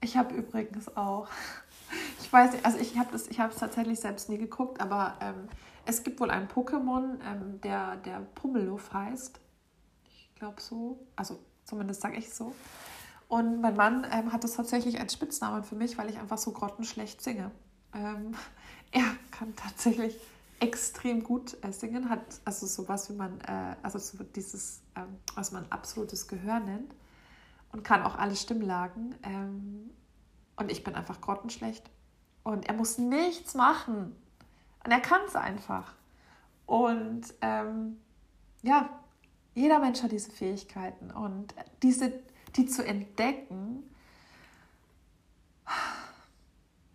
ich 0.00 0.16
habe 0.16 0.34
übrigens 0.34 0.94
auch, 0.96 1.28
ich 2.20 2.32
weiß 2.32 2.52
nicht, 2.52 2.64
also 2.64 2.78
ich 2.78 2.98
habe 2.98 3.14
es 3.14 3.28
ich 3.28 3.36
tatsächlich 3.36 4.00
selbst 4.00 4.28
nie 4.28 4.38
geguckt, 4.38 4.80
aber 4.80 5.16
ähm, 5.20 5.48
es 5.84 6.02
gibt 6.02 6.20
wohl 6.20 6.30
einen 6.30 6.48
Pokémon, 6.48 7.18
ähm, 7.24 7.60
der, 7.60 7.96
der 7.96 8.20
Pummeluff 8.34 8.92
heißt. 8.92 9.40
Ich 10.04 10.34
glaube 10.34 10.60
so, 10.60 11.06
also 11.14 11.38
zumindest 11.64 12.00
sage 12.00 12.16
ich 12.16 12.32
so. 12.32 12.54
Und 13.28 13.60
mein 13.60 13.76
Mann 13.76 14.06
ähm, 14.12 14.32
hat 14.32 14.44
das 14.44 14.54
tatsächlich 14.54 15.00
als 15.00 15.12
Spitznamen 15.12 15.64
für 15.64 15.74
mich, 15.74 15.98
weil 15.98 16.08
ich 16.10 16.18
einfach 16.18 16.38
so 16.38 16.52
grottenschlecht 16.52 17.22
singe. 17.22 17.50
Ähm, 17.94 18.34
er 18.92 19.04
kann 19.30 19.54
tatsächlich 19.56 20.18
extrem 20.58 21.22
gut 21.22 21.56
äh, 21.62 21.72
singen, 21.72 22.08
hat 22.08 22.22
also 22.44 22.66
sowas 22.66 23.10
wie 23.10 23.14
man, 23.14 23.40
äh, 23.42 23.76
also 23.82 23.98
so 23.98 24.22
dieses, 24.24 24.80
ähm, 24.96 25.18
was 25.34 25.52
man 25.52 25.66
absolutes 25.70 26.28
Gehör 26.28 26.60
nennt 26.60 26.92
und 27.72 27.84
kann 27.84 28.02
auch 28.02 28.16
alle 28.16 28.36
Stimmlagen. 28.36 29.14
Ähm, 29.22 29.90
und 30.56 30.70
ich 30.70 30.84
bin 30.84 30.94
einfach 30.94 31.20
grottenschlecht. 31.20 31.90
Und 32.42 32.66
er 32.66 32.74
muss 32.74 32.98
nichts 32.98 33.54
machen. 33.54 34.16
Und 34.84 34.90
er 34.90 35.00
kann 35.00 35.20
es 35.26 35.36
einfach. 35.36 35.94
Und 36.64 37.34
ähm, 37.40 37.98
ja, 38.62 38.88
jeder 39.54 39.78
Mensch 39.78 40.02
hat 40.02 40.12
diese 40.12 40.30
Fähigkeiten. 40.30 41.10
Und 41.10 41.54
diese, 41.82 42.12
die 42.56 42.66
zu 42.66 42.84
entdecken, 42.84 43.82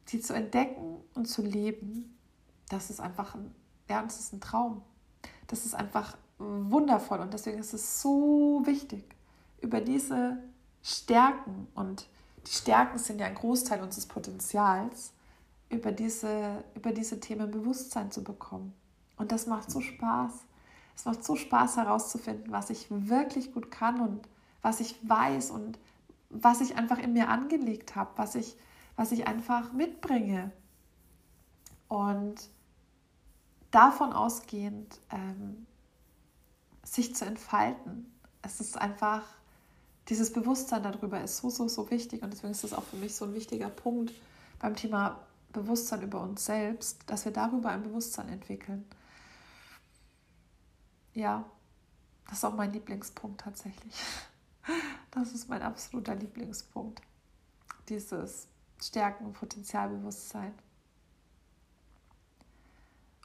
die 0.10 0.20
zu 0.20 0.34
entdecken 0.34 0.98
und 1.14 1.26
zu 1.26 1.42
leben, 1.42 2.18
das 2.70 2.90
ist 2.90 3.00
einfach 3.00 3.36
ein, 3.36 3.54
ja, 3.90 4.02
das 4.02 4.20
ist 4.20 4.34
ein 4.34 4.42
Traum. 4.42 4.82
Das 5.48 5.66
ist 5.66 5.76
einfach 5.76 6.18
wundervoll 6.38 7.20
und 7.20 7.34
deswegen 7.34 7.60
ist 7.60 7.74
es 7.74 8.02
so 8.02 8.62
wichtig, 8.66 9.04
über 9.62 9.82
diese 9.82 10.38
Stärken 10.84 11.68
und 11.76 12.08
die 12.48 12.52
Stärken 12.52 12.98
sind 12.98 13.20
ja 13.20 13.28
ein 13.28 13.36
Großteil 13.36 13.82
unseres 13.82 14.08
Potenzials, 14.08 15.14
über 15.70 15.92
diese, 15.92 16.64
über 16.76 16.92
diese 16.92 17.20
Themen 17.20 17.50
Bewusstsein 17.50 18.12
zu 18.12 18.24
bekommen. 18.24 18.74
Und 19.16 19.32
das 19.32 19.48
macht 19.48 19.72
so 19.72 19.80
Spaß. 19.80 20.32
Es 20.96 21.06
macht 21.06 21.24
so 21.24 21.36
Spaß 21.36 21.78
herauszufinden, 21.78 22.52
was 22.52 22.70
ich 22.70 22.88
wirklich 22.90 23.54
gut 23.54 23.72
kann 23.72 24.02
und 24.02 24.28
was 24.62 24.80
ich 24.80 24.98
weiß 25.08 25.52
und 25.52 25.80
was 26.30 26.62
ich 26.62 26.76
einfach 26.76 27.00
in 27.00 27.14
mir 27.14 27.30
angelegt 27.30 27.96
habe, 27.96 28.12
was 28.16 28.36
ich, 28.36 28.58
was 28.96 29.12
ich 29.12 29.28
einfach 29.28 29.74
mitbringe. 29.74 30.52
Und 31.88 32.50
davon 33.72 34.14
ausgehend 34.14 35.00
ähm, 35.10 35.66
sich 36.84 37.16
zu 37.16 37.26
entfalten. 37.26 38.14
Es 38.42 38.60
ist 38.60 38.78
einfach, 38.78 39.24
dieses 40.10 40.34
Bewusstsein 40.34 40.84
darüber 40.84 41.24
ist 41.24 41.38
so, 41.38 41.50
so, 41.50 41.68
so 41.68 41.90
wichtig 41.92 42.24
und 42.24 42.32
deswegen 42.32 42.52
ist 42.52 42.64
das 42.64 42.74
auch 42.74 42.84
für 42.84 42.98
mich 42.98 43.16
so 43.16 43.26
ein 43.26 43.34
wichtiger 43.34 43.70
Punkt 43.70 44.14
beim 44.60 44.76
Thema 44.76 45.20
Bewusstsein 45.52 46.02
über 46.02 46.22
uns 46.22 46.46
selbst, 46.46 47.02
dass 47.08 47.26
wir 47.26 47.32
darüber 47.32 47.70
ein 47.70 47.84
Bewusstsein 47.84 48.30
entwickeln. 48.30 48.86
Ja, 51.14 51.46
das 52.28 52.38
ist 52.38 52.46
auch 52.46 52.56
mein 52.56 52.72
Lieblingspunkt 52.74 53.42
tatsächlich. 53.42 53.96
Das 55.10 55.34
ist 55.34 55.50
mein 55.50 55.62
absoluter 55.62 56.16
Lieblingspunkt. 56.16 57.02
Dieses 57.90 58.48
Stärken- 58.82 59.26
und 59.26 59.34
Potenzialbewusstsein. 59.34 60.54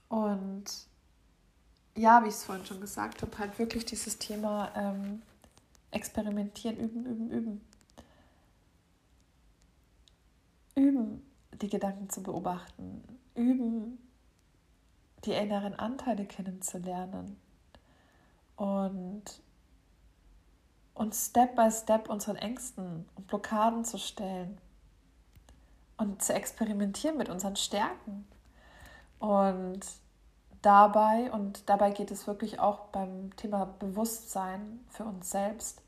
Und 0.09 0.65
ja, 1.95 2.25
wie 2.25 2.29
ich 2.29 2.35
es 2.35 2.43
vorhin 2.43 2.67
schon 2.67 2.81
gesagt 2.81 3.23
habe, 3.23 3.39
halt 3.39 3.59
wirklich 3.61 3.85
dieses 3.85 4.19
Thema 4.19 4.73
ähm, 4.75 5.23
experimentieren, 5.97 6.77
üben, 6.77 7.07
üben, 7.07 7.31
üben. 7.31 7.61
Üben, 10.75 11.23
die 11.61 11.69
Gedanken 11.69 12.09
zu 12.11 12.23
beobachten. 12.23 13.03
Üben, 13.35 13.99
die 15.25 15.33
inneren 15.33 15.75
Anteile 15.75 16.27
kennenzulernen. 16.27 17.37
Und 18.57 19.25
uns 20.95 21.27
Step 21.27 21.57
by 21.57 21.71
Step 21.71 22.09
unseren 22.09 22.37
Ängsten 22.37 23.07
und 23.15 23.27
Blockaden 23.27 23.85
zu 23.85 23.99
stellen. 23.99 24.59
Und 25.97 26.23
zu 26.23 26.35
experimentieren 26.35 27.17
mit 27.17 27.31
unseren 27.31 27.57
Stärken 27.57 28.27
und 29.19 29.81
dabei, 30.63 31.31
und 31.33 31.69
dabei 31.69 31.91
geht 31.91 32.11
es 32.11 32.27
wirklich 32.27 32.61
auch 32.61 32.87
beim 32.89 33.35
Thema 33.37 33.65
Bewusstsein 33.65 34.81
für 34.91 35.05
uns 35.05 35.31
selbst, 35.31 35.83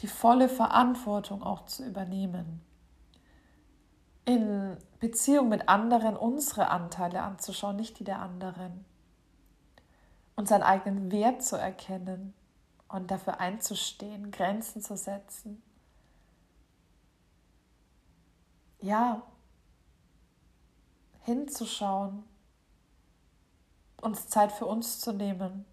die 0.00 0.08
volle 0.08 0.48
Verantwortung 0.48 1.42
auch 1.42 1.66
zu 1.66 1.84
übernehmen. 1.84 2.62
In 4.24 4.76
Beziehung 4.98 5.48
mit 5.48 5.68
anderen 5.68 6.16
unsere 6.16 6.68
Anteile 6.68 7.22
anzuschauen, 7.22 7.76
nicht 7.76 7.98
die 7.98 8.04
der 8.04 8.20
anderen. 8.20 8.84
Und 10.36 10.48
seinen 10.48 10.62
eigenen 10.62 11.12
Wert 11.12 11.42
zu 11.42 11.56
erkennen 11.56 12.32
und 12.88 13.10
dafür 13.10 13.40
einzustehen, 13.40 14.30
Grenzen 14.30 14.80
zu 14.82 14.96
setzen. 14.96 15.62
Ja, 18.80 19.22
hinzuschauen, 21.22 22.24
uns 24.00 24.28
Zeit 24.28 24.52
für 24.52 24.64
uns 24.64 25.00
zu 25.00 25.12
nehmen, 25.12 25.66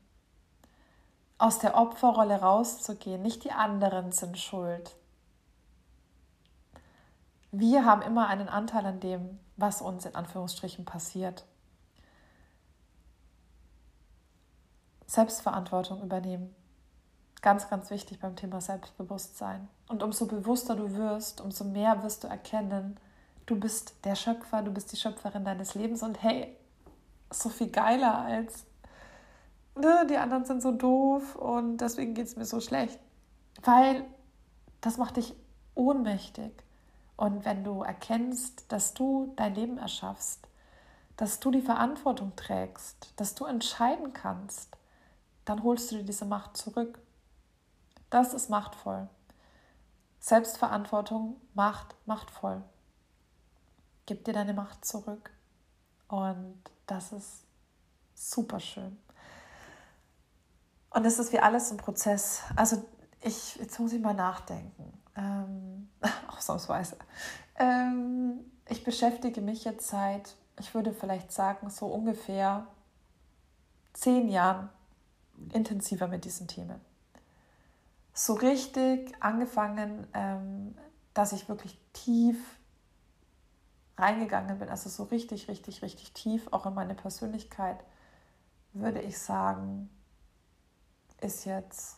aus 1.37 1.59
der 1.59 1.75
Opferrolle 1.75 2.41
rauszugehen. 2.41 3.21
Nicht 3.21 3.43
die 3.43 3.51
anderen 3.51 4.11
sind 4.11 4.37
schuld. 4.37 4.95
Wir 7.51 7.85
haben 7.85 8.01
immer 8.01 8.27
einen 8.27 8.49
Anteil 8.49 8.85
an 8.85 8.99
dem, 8.99 9.39
was 9.55 9.81
uns 9.81 10.05
in 10.05 10.15
Anführungsstrichen 10.15 10.85
passiert. 10.85 11.45
Selbstverantwortung 15.05 16.03
übernehmen. 16.03 16.53
Ganz, 17.41 17.69
ganz 17.69 17.89
wichtig 17.89 18.19
beim 18.19 18.35
Thema 18.35 18.59
Selbstbewusstsein. 18.59 19.69
Und 19.87 20.03
umso 20.03 20.25
bewusster 20.25 20.75
du 20.75 20.95
wirst, 20.95 21.39
umso 21.39 21.63
mehr 21.63 22.03
wirst 22.03 22.23
du 22.23 22.27
erkennen, 22.27 22.99
du 23.45 23.57
bist 23.57 23.95
der 24.03 24.15
Schöpfer, 24.15 24.61
du 24.63 24.71
bist 24.71 24.91
die 24.91 24.97
Schöpferin 24.97 25.45
deines 25.45 25.75
Lebens 25.75 26.03
und 26.03 26.21
hey, 26.21 26.57
so 27.31 27.49
viel 27.49 27.69
geiler 27.69 28.19
als 28.19 28.65
ne, 29.79 30.05
die 30.09 30.17
anderen 30.17 30.45
sind 30.45 30.61
so 30.61 30.71
doof 30.71 31.35
und 31.35 31.77
deswegen 31.77 32.13
geht 32.13 32.27
es 32.27 32.35
mir 32.35 32.45
so 32.45 32.59
schlecht. 32.59 32.99
Weil 33.63 34.05
das 34.81 34.97
macht 34.97 35.17
dich 35.17 35.35
ohnmächtig. 35.75 36.51
Und 37.15 37.45
wenn 37.45 37.63
du 37.63 37.81
erkennst, 37.81 38.71
dass 38.71 38.93
du 38.93 39.33
dein 39.35 39.55
Leben 39.55 39.77
erschaffst, 39.77 40.47
dass 41.15 41.39
du 41.39 41.49
die 41.49 41.61
Verantwortung 41.61 42.35
trägst, 42.35 43.11
dass 43.15 43.33
du 43.33 43.45
entscheiden 43.45 44.13
kannst, 44.13 44.77
dann 45.45 45.63
holst 45.63 45.91
du 45.91 45.95
dir 45.95 46.03
diese 46.03 46.25
Macht 46.25 46.57
zurück. 46.57 46.99
Das 48.09 48.33
ist 48.33 48.49
machtvoll. 48.49 49.07
Selbstverantwortung 50.19 51.37
macht 51.53 51.95
machtvoll. 52.05 52.61
Gib 54.05 54.25
dir 54.25 54.33
deine 54.33 54.53
Macht 54.53 54.85
zurück. 54.85 55.31
Und 56.07 56.61
das 56.85 57.11
ist 57.11 57.43
super 58.13 58.59
schön. 58.59 58.97
Und 60.89 61.05
es 61.05 61.19
ist 61.19 61.31
wie 61.33 61.39
alles 61.39 61.71
ein 61.71 61.77
Prozess. 61.77 62.41
Also 62.55 62.83
ich, 63.21 63.55
jetzt 63.57 63.79
muss 63.79 63.93
ich 63.93 64.01
mal 64.01 64.13
nachdenken. 64.13 64.93
Ähm, 65.15 65.89
ausnahmsweise. 66.27 66.97
ähm, 67.57 68.39
ich 68.69 68.83
beschäftige 68.83 69.41
mich 69.41 69.63
jetzt 69.63 69.87
seit, 69.87 70.35
ich 70.59 70.73
würde 70.73 70.93
vielleicht 70.93 71.31
sagen, 71.31 71.69
so 71.69 71.87
ungefähr 71.87 72.67
zehn 73.93 74.29
Jahren 74.29 74.69
intensiver 75.53 76.07
mit 76.07 76.25
diesen 76.25 76.47
Themen. 76.47 76.79
So 78.13 78.33
richtig 78.33 79.13
angefangen, 79.19 80.07
ähm, 80.13 80.75
dass 81.13 81.31
ich 81.31 81.47
wirklich 81.49 81.79
tief 81.93 82.37
reingegangen 83.97 84.59
bin, 84.59 84.69
also 84.69 84.89
so 84.89 85.03
richtig, 85.03 85.47
richtig, 85.47 85.81
richtig 85.81 86.13
tief, 86.13 86.47
auch 86.51 86.65
in 86.65 86.73
meine 86.73 86.93
Persönlichkeit, 86.93 87.83
würde 88.73 89.01
ich 89.01 89.17
sagen, 89.17 89.89
ist 91.21 91.45
jetzt 91.45 91.97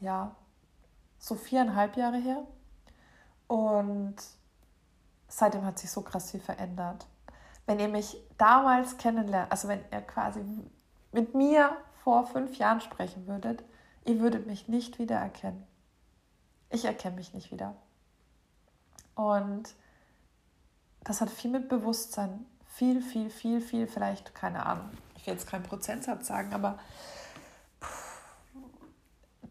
ja 0.00 0.34
so 1.18 1.34
viereinhalb 1.34 1.96
Jahre 1.96 2.18
her. 2.18 2.46
Und 3.46 4.16
seitdem 5.28 5.64
hat 5.64 5.78
sich 5.78 5.90
so 5.90 6.02
krass 6.02 6.30
viel 6.30 6.40
verändert. 6.40 7.06
Wenn 7.66 7.78
ihr 7.78 7.88
mich 7.88 8.16
damals 8.38 8.96
kennenlernt, 8.96 9.50
also 9.52 9.68
wenn 9.68 9.84
ihr 9.92 10.00
quasi 10.00 10.42
mit 11.12 11.34
mir 11.34 11.76
vor 12.02 12.26
fünf 12.26 12.56
Jahren 12.56 12.80
sprechen 12.80 13.26
würdet, 13.26 13.62
ihr 14.04 14.20
würdet 14.20 14.46
mich 14.46 14.68
nicht 14.68 14.98
wiedererkennen. 14.98 15.64
Ich 16.70 16.84
erkenne 16.84 17.16
mich 17.16 17.34
nicht 17.34 17.52
wieder. 17.52 17.74
Und 19.14 19.74
das 21.04 21.20
hat 21.20 21.30
viel 21.30 21.50
mit 21.50 21.68
Bewusstsein, 21.68 22.46
viel, 22.66 23.02
viel, 23.02 23.30
viel, 23.30 23.60
viel, 23.60 23.86
vielleicht, 23.86 24.34
keine 24.34 24.64
Ahnung, 24.64 24.90
ich 25.20 25.26
will 25.26 25.34
jetzt 25.34 25.46
keinen 25.46 25.64
Prozentsatz 25.64 26.28
sagen, 26.28 26.54
aber 26.54 26.78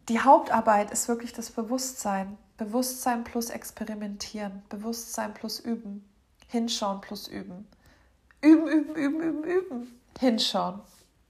die 0.08 0.20
Hauptarbeit 0.20 0.90
ist 0.90 1.08
wirklich 1.08 1.32
das 1.34 1.52
Bewusstsein. 1.52 2.38
Bewusstsein 2.58 3.24
plus 3.24 3.52
experimentieren, 3.52 4.64
Bewusstsein 4.70 5.34
plus 5.34 5.60
üben, 5.60 6.10
hinschauen 6.48 7.02
plus 7.02 7.28
üben. 7.28 7.68
Üben, 8.42 8.68
üben, 8.68 8.96
üben, 8.96 9.22
üben, 9.22 9.44
üben. 9.44 10.02
Hinschauen, 10.20 10.82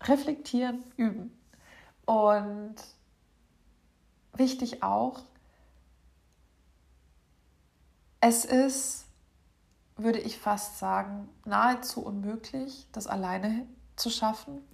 reflektieren, 0.04 0.84
üben. 0.96 1.38
Und 2.06 2.76
wichtig 4.34 4.82
auch, 4.82 5.22
es 8.22 8.46
ist, 8.46 9.06
würde 9.98 10.20
ich 10.20 10.40
fast 10.40 10.80
sagen, 10.80 11.30
nahezu 11.46 12.02
unmöglich, 12.02 12.88
das 12.92 13.06
alleine 13.06 13.68
zu 14.00 14.10
schaffen. 14.10 14.68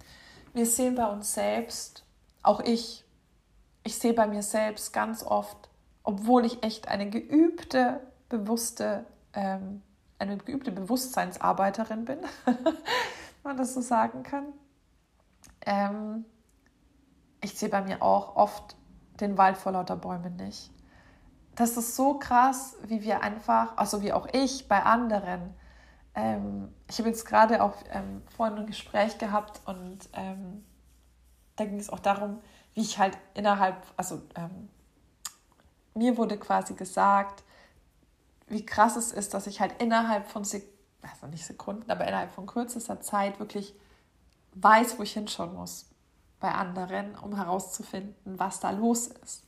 Wir 0.52 0.66
sehen 0.66 0.94
bei 0.94 1.06
uns 1.06 1.34
selbst, 1.34 2.04
auch 2.42 2.60
ich, 2.60 3.04
ich 3.84 3.98
sehe 3.98 4.14
bei 4.14 4.26
mir 4.26 4.42
selbst 4.42 4.92
ganz 4.92 5.22
oft, 5.22 5.68
obwohl 6.02 6.44
ich 6.44 6.62
echt 6.62 6.88
eine 6.88 7.10
geübte, 7.10 8.00
bewusste, 8.28 9.04
ähm, 9.34 9.82
eine 10.18 10.38
geübte 10.38 10.72
Bewusstseinsarbeiterin 10.72 12.04
bin, 12.04 12.18
wenn 12.44 12.74
man 13.42 13.56
das 13.56 13.74
so 13.74 13.80
sagen 13.80 14.22
kann. 14.22 14.46
Ähm, 15.64 16.24
ich 17.42 17.58
sehe 17.58 17.68
bei 17.68 17.82
mir 17.82 18.02
auch 18.02 18.36
oft 18.36 18.76
den 19.20 19.36
Wald 19.36 19.58
vor 19.58 19.72
lauter 19.72 19.96
Bäumen 19.96 20.36
nicht 20.36 20.70
das 21.56 21.76
ist 21.78 21.96
so 21.96 22.18
krass, 22.18 22.76
wie 22.86 23.02
wir 23.02 23.22
einfach, 23.22 23.76
also 23.76 24.02
wie 24.02 24.12
auch 24.12 24.28
ich 24.32 24.68
bei 24.68 24.82
anderen. 24.82 25.54
Ähm, 26.16 26.72
ich 26.88 26.98
habe 26.98 27.10
jetzt 27.10 27.26
gerade 27.26 27.62
auch 27.62 27.76
ähm, 27.90 28.22
vorhin 28.34 28.56
ein 28.56 28.66
Gespräch 28.66 29.18
gehabt 29.18 29.60
und 29.66 29.98
ähm, 30.14 30.64
da 31.56 31.66
ging 31.66 31.78
es 31.78 31.90
auch 31.90 32.00
darum, 32.00 32.40
wie 32.74 32.80
ich 32.80 32.98
halt 32.98 33.16
innerhalb, 33.34 33.76
also 33.96 34.22
ähm, 34.34 34.68
mir 35.94 36.16
wurde 36.16 36.38
quasi 36.38 36.74
gesagt, 36.74 37.44
wie 38.48 38.64
krass 38.64 38.96
es 38.96 39.12
ist, 39.12 39.34
dass 39.34 39.46
ich 39.46 39.60
halt 39.60 39.80
innerhalb 39.80 40.26
von, 40.28 40.44
Sek 40.44 40.64
also 41.02 41.26
nicht 41.26 41.44
Sekunden, 41.44 41.90
aber 41.90 42.06
innerhalb 42.06 42.32
von 42.32 42.46
kürzester 42.46 43.00
Zeit 43.00 43.38
wirklich 43.38 43.74
weiß, 44.54 44.98
wo 44.98 45.02
ich 45.02 45.12
hinschauen 45.12 45.54
muss 45.54 45.86
bei 46.40 46.50
anderen, 46.50 47.14
um 47.16 47.36
herauszufinden, 47.36 48.38
was 48.38 48.60
da 48.60 48.70
los 48.70 49.08
ist. 49.08 49.44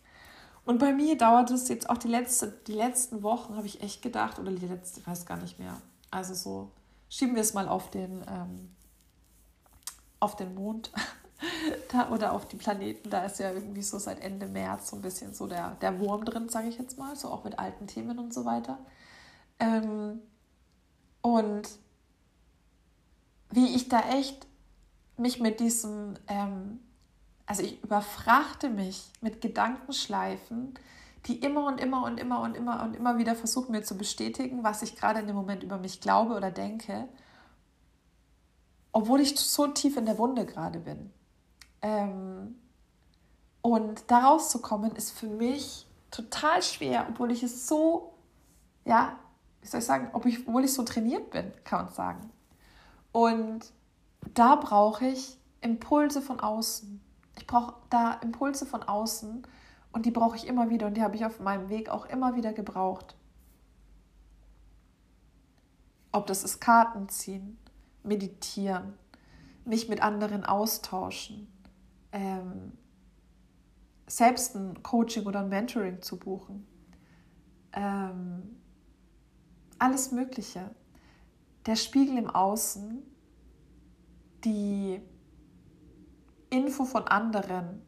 Und 0.64 0.78
bei 0.78 0.92
mir 0.92 1.16
dauert 1.16 1.50
es 1.50 1.68
jetzt 1.68 1.88
auch 1.88 1.96
die, 1.96 2.08
letzte, 2.08 2.48
die 2.66 2.74
letzten 2.74 3.22
Wochen, 3.22 3.56
habe 3.56 3.66
ich 3.66 3.82
echt 3.82 4.02
gedacht, 4.02 4.38
oder 4.38 4.50
die 4.52 4.66
letzte, 4.66 5.00
ich 5.00 5.06
weiß 5.06 5.24
gar 5.24 5.38
nicht 5.38 5.58
mehr. 5.58 5.80
Also 6.10 6.34
so, 6.34 6.70
schieben 7.08 7.34
wir 7.34 7.42
es 7.42 7.54
mal 7.54 7.68
auf 7.68 7.90
den, 7.90 8.24
ähm, 8.28 8.74
auf 10.20 10.36
den 10.36 10.54
Mond 10.54 10.90
da, 11.92 12.10
oder 12.10 12.32
auf 12.32 12.46
die 12.48 12.56
Planeten. 12.56 13.10
Da 13.10 13.24
ist 13.24 13.38
ja 13.38 13.52
irgendwie 13.52 13.82
so 13.82 13.98
seit 13.98 14.20
Ende 14.20 14.46
März 14.46 14.90
so 14.90 14.96
ein 14.96 15.02
bisschen 15.02 15.34
so 15.34 15.46
der, 15.46 15.76
der 15.80 15.98
Wurm 16.00 16.24
drin, 16.24 16.48
sage 16.48 16.68
ich 16.68 16.78
jetzt 16.78 16.98
mal, 16.98 17.16
so 17.16 17.28
auch 17.28 17.44
mit 17.44 17.58
alten 17.58 17.86
Themen 17.86 18.18
und 18.18 18.32
so 18.32 18.44
weiter. 18.44 18.78
Ähm, 19.58 20.20
und 21.20 21.68
wie 23.50 23.74
ich 23.74 23.88
da 23.88 24.00
echt 24.10 24.46
mich 25.16 25.40
mit 25.40 25.58
diesem 25.58 26.14
ähm, 26.28 26.80
also 27.48 27.62
ich 27.62 27.82
überfrachte 27.82 28.68
mich 28.68 29.10
mit 29.22 29.40
Gedankenschleifen, 29.40 30.74
die 31.26 31.38
immer 31.40 31.66
und 31.66 31.80
immer 31.80 32.04
und 32.04 32.18
immer 32.18 32.40
und 32.40 32.56
immer 32.56 32.82
und 32.82 32.94
immer 32.94 33.18
wieder 33.18 33.34
versuchen 33.34 33.72
mir 33.72 33.82
zu 33.82 33.96
bestätigen, 33.96 34.62
was 34.62 34.82
ich 34.82 34.96
gerade 34.96 35.20
in 35.20 35.26
dem 35.26 35.36
Moment 35.36 35.62
über 35.62 35.78
mich 35.78 36.00
glaube 36.00 36.34
oder 36.34 36.50
denke, 36.50 37.08
obwohl 38.92 39.20
ich 39.20 39.38
so 39.38 39.66
tief 39.66 39.96
in 39.96 40.06
der 40.06 40.18
Wunde 40.18 40.46
gerade 40.46 40.78
bin. 40.78 41.10
Ähm, 41.82 42.56
und 43.62 44.04
da 44.10 44.20
rauszukommen 44.20 44.92
ist 44.96 45.10
für 45.10 45.26
mich 45.26 45.86
total 46.10 46.62
schwer, 46.62 47.06
obwohl 47.08 47.32
ich 47.32 47.42
es 47.42 47.66
so, 47.66 48.14
ja, 48.84 49.18
wie 49.60 49.66
soll 49.66 49.80
ich 49.80 49.86
sagen, 49.86 50.10
obwohl 50.12 50.64
ich 50.64 50.72
so 50.72 50.82
trainiert 50.84 51.30
bin, 51.30 51.52
kann 51.64 51.84
man 51.84 51.94
sagen. 51.94 52.30
Und 53.12 53.72
da 54.34 54.56
brauche 54.56 55.06
ich 55.06 55.38
Impulse 55.60 56.22
von 56.22 56.40
außen. 56.40 57.00
Ich 57.36 57.46
brauche 57.46 57.74
da 57.90 58.14
Impulse 58.14 58.66
von 58.66 58.82
außen 58.82 59.46
und 59.92 60.06
die 60.06 60.10
brauche 60.10 60.36
ich 60.36 60.46
immer 60.46 60.70
wieder 60.70 60.86
und 60.86 60.96
die 60.96 61.02
habe 61.02 61.16
ich 61.16 61.24
auf 61.24 61.40
meinem 61.40 61.68
Weg 61.68 61.88
auch 61.88 62.06
immer 62.06 62.36
wieder 62.36 62.52
gebraucht. 62.52 63.16
Ob 66.12 66.26
das 66.26 66.44
ist 66.44 66.60
Karten 66.60 67.08
ziehen, 67.08 67.58
meditieren, 68.02 68.94
mich 69.64 69.88
mit 69.88 70.02
anderen 70.02 70.44
austauschen, 70.44 71.52
ähm, 72.12 72.72
selbst 74.06 74.54
ein 74.54 74.82
Coaching 74.82 75.26
oder 75.26 75.40
ein 75.40 75.48
Mentoring 75.48 76.00
zu 76.00 76.18
buchen. 76.18 76.66
Ähm, 77.72 78.56
alles 79.78 80.12
Mögliche. 80.12 80.70
Der 81.66 81.76
Spiegel 81.76 82.16
im 82.16 82.30
Außen, 82.30 83.02
die 84.44 85.00
Info 86.50 86.84
von 86.84 87.06
anderen, 87.06 87.82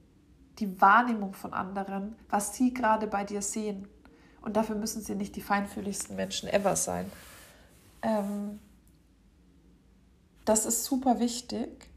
die 0.60 0.80
Wahrnehmung 0.80 1.34
von 1.34 1.52
anderen, 1.52 2.16
was 2.28 2.54
sie 2.54 2.72
gerade 2.74 3.06
bei 3.06 3.24
dir 3.24 3.42
sehen. 3.42 3.88
Und 4.42 4.56
dafür 4.56 4.76
müssen 4.76 5.02
sie 5.02 5.14
nicht 5.14 5.36
die 5.36 5.42
feinfühligsten 5.42 6.16
Menschen 6.16 6.48
ever 6.48 6.76
sein. 6.76 7.10
Ähm, 8.02 8.58
das 10.44 10.66
ist 10.66 10.84
super 10.84 11.20
wichtig. 11.20 11.88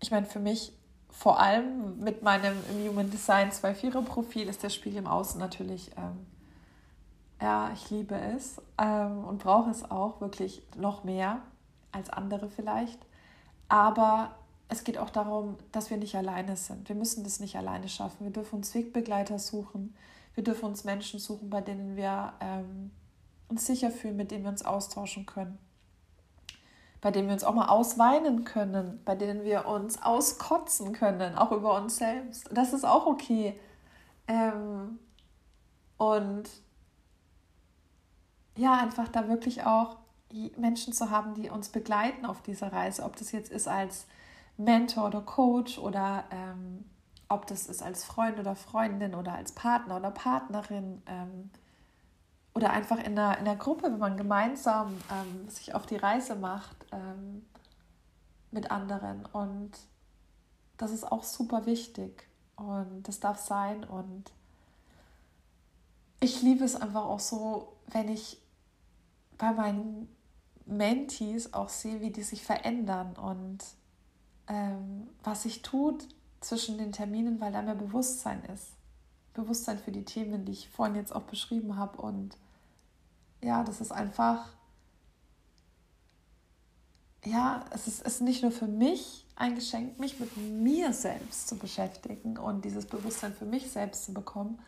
Ich 0.00 0.10
meine, 0.10 0.26
für 0.26 0.38
mich 0.38 0.72
vor 1.10 1.40
allem 1.40 1.98
mit 2.00 2.22
meinem 2.22 2.56
Human 2.86 3.10
Design 3.10 3.50
2.4 3.50 4.02
Profil 4.02 4.48
ist 4.48 4.62
der 4.62 4.68
Spiegel 4.68 4.98
im 4.98 5.06
Außen 5.06 5.40
natürlich, 5.40 5.90
ähm, 5.96 6.26
ja, 7.40 7.70
ich 7.72 7.90
liebe 7.90 8.14
es 8.14 8.60
ähm, 8.78 9.24
und 9.24 9.38
brauche 9.38 9.70
es 9.70 9.90
auch 9.90 10.20
wirklich 10.20 10.62
noch 10.76 11.04
mehr 11.04 11.40
als 11.90 12.10
andere 12.10 12.48
vielleicht. 12.48 12.98
Aber 13.68 14.36
es 14.68 14.84
geht 14.84 14.98
auch 14.98 15.10
darum, 15.10 15.56
dass 15.72 15.90
wir 15.90 15.96
nicht 15.96 16.16
alleine 16.16 16.56
sind. 16.56 16.88
Wir 16.88 16.96
müssen 16.96 17.22
das 17.24 17.40
nicht 17.40 17.56
alleine 17.56 17.88
schaffen. 17.88 18.24
Wir 18.24 18.32
dürfen 18.32 18.56
uns 18.56 18.74
Wegbegleiter 18.74 19.38
suchen. 19.38 19.94
Wir 20.34 20.42
dürfen 20.42 20.64
uns 20.66 20.84
Menschen 20.84 21.20
suchen, 21.20 21.50
bei 21.50 21.60
denen 21.60 21.96
wir 21.96 22.32
ähm, 22.40 22.90
uns 23.48 23.66
sicher 23.66 23.90
fühlen, 23.90 24.16
mit 24.16 24.30
denen 24.30 24.44
wir 24.44 24.50
uns 24.50 24.64
austauschen 24.64 25.24
können. 25.24 25.58
Bei 27.00 27.10
denen 27.10 27.28
wir 27.28 27.34
uns 27.34 27.44
auch 27.44 27.54
mal 27.54 27.68
ausweinen 27.68 28.44
können, 28.44 29.00
bei 29.04 29.14
denen 29.14 29.44
wir 29.44 29.66
uns 29.66 30.02
auskotzen 30.02 30.92
können, 30.92 31.36
auch 31.36 31.52
über 31.52 31.76
uns 31.76 31.98
selbst. 31.98 32.48
Das 32.52 32.72
ist 32.72 32.84
auch 32.84 33.06
okay. 33.06 33.58
Ähm, 34.26 34.98
und 35.96 36.50
ja, 38.56 38.74
einfach 38.74 39.08
da 39.08 39.28
wirklich 39.28 39.64
auch 39.64 39.96
Menschen 40.56 40.92
zu 40.92 41.10
haben, 41.10 41.34
die 41.34 41.50
uns 41.50 41.68
begleiten 41.68 42.26
auf 42.26 42.42
dieser 42.42 42.72
Reise, 42.72 43.04
ob 43.04 43.16
das 43.16 43.30
jetzt 43.30 43.52
ist 43.52 43.68
als 43.68 44.06
Mentor 44.56 45.06
oder 45.06 45.20
Coach 45.20 45.78
oder 45.78 46.24
ähm, 46.30 46.84
ob 47.28 47.46
das 47.46 47.66
ist 47.66 47.82
als 47.82 48.04
Freund 48.04 48.38
oder 48.38 48.54
Freundin 48.54 49.14
oder 49.14 49.34
als 49.34 49.52
Partner 49.52 49.96
oder 49.96 50.10
Partnerin 50.10 51.02
ähm, 51.06 51.50
oder 52.54 52.70
einfach 52.70 52.98
in 52.98 53.18
einer, 53.18 53.38
in 53.38 53.46
einer 53.46 53.56
Gruppe, 53.56 53.84
wenn 53.84 53.98
man 53.98 54.16
gemeinsam 54.16 54.96
ähm, 55.12 55.48
sich 55.48 55.74
auf 55.74 55.84
die 55.86 55.96
Reise 55.96 56.36
macht 56.36 56.76
ähm, 56.92 57.44
mit 58.50 58.70
anderen. 58.70 59.26
Und 59.26 59.72
das 60.78 60.90
ist 60.90 61.10
auch 61.10 61.22
super 61.22 61.66
wichtig 61.66 62.26
und 62.56 63.02
das 63.04 63.20
darf 63.20 63.38
sein. 63.38 63.84
Und 63.84 64.32
ich 66.20 66.40
liebe 66.42 66.64
es 66.64 66.76
einfach 66.76 67.04
auch 67.04 67.20
so, 67.20 67.76
wenn 67.88 68.08
ich 68.08 68.40
bei 69.36 69.52
meinen 69.52 70.08
Mentees 70.64 71.52
auch 71.52 71.68
sehe, 71.68 72.00
wie 72.00 72.10
die 72.10 72.22
sich 72.22 72.42
verändern 72.42 73.16
und 73.16 73.58
ähm, 74.48 75.08
was 75.22 75.42
sich 75.42 75.62
tut 75.62 76.06
zwischen 76.40 76.78
den 76.78 76.92
Terminen, 76.92 77.40
weil 77.40 77.52
da 77.52 77.62
mehr 77.62 77.74
Bewusstsein 77.74 78.42
ist. 78.44 78.72
Bewusstsein 79.34 79.78
für 79.78 79.92
die 79.92 80.04
Themen, 80.04 80.44
die 80.44 80.52
ich 80.52 80.68
vorhin 80.70 80.96
jetzt 80.96 81.14
auch 81.14 81.22
beschrieben 81.22 81.76
habe. 81.76 82.00
Und 82.00 82.36
ja, 83.42 83.64
das 83.64 83.80
ist 83.80 83.92
einfach, 83.92 84.48
ja, 87.24 87.64
es 87.70 87.86
ist, 87.86 88.02
ist 88.02 88.22
nicht 88.22 88.42
nur 88.42 88.52
für 88.52 88.66
mich 88.66 89.26
ein 89.36 89.54
Geschenk, 89.54 89.98
mich 89.98 90.18
mit 90.18 90.36
mir 90.36 90.92
selbst 90.92 91.48
zu 91.48 91.56
beschäftigen 91.56 92.38
und 92.38 92.64
dieses 92.64 92.86
Bewusstsein 92.86 93.34
für 93.34 93.44
mich 93.44 93.70
selbst 93.70 94.06
zu 94.06 94.14
bekommen 94.14 94.58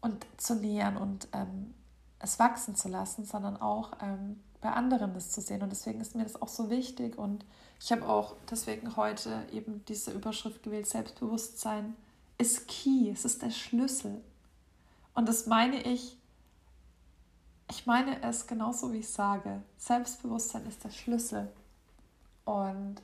und 0.00 0.24
zu 0.36 0.54
nähern 0.54 0.96
und 0.96 1.26
ähm, 1.32 1.74
es 2.20 2.38
wachsen 2.38 2.76
zu 2.76 2.88
lassen, 2.88 3.24
sondern 3.24 3.56
auch 3.56 3.92
ähm, 4.00 4.40
bei 4.60 4.70
anderen 4.70 5.14
das 5.14 5.30
zu 5.30 5.40
sehen. 5.40 5.62
Und 5.62 5.70
deswegen 5.70 6.00
ist 6.00 6.14
mir 6.14 6.24
das 6.24 6.40
auch 6.40 6.48
so 6.48 6.70
wichtig. 6.70 7.18
Und 7.18 7.44
ich 7.80 7.92
habe 7.92 8.08
auch 8.08 8.36
deswegen 8.50 8.96
heute 8.96 9.46
eben 9.52 9.84
diese 9.86 10.12
Überschrift 10.12 10.62
gewählt, 10.62 10.86
Selbstbewusstsein 10.86 11.96
ist 12.38 12.68
key, 12.68 13.10
es 13.10 13.24
ist 13.24 13.42
der 13.42 13.50
Schlüssel. 13.50 14.22
Und 15.14 15.28
das 15.28 15.46
meine 15.46 15.82
ich, 15.82 16.16
ich 17.70 17.86
meine 17.86 18.22
es 18.22 18.46
genauso, 18.46 18.92
wie 18.92 18.98
ich 18.98 19.08
sage. 19.08 19.62
Selbstbewusstsein 19.78 20.66
ist 20.66 20.84
der 20.84 20.90
Schlüssel. 20.90 21.50
Und 22.44 22.96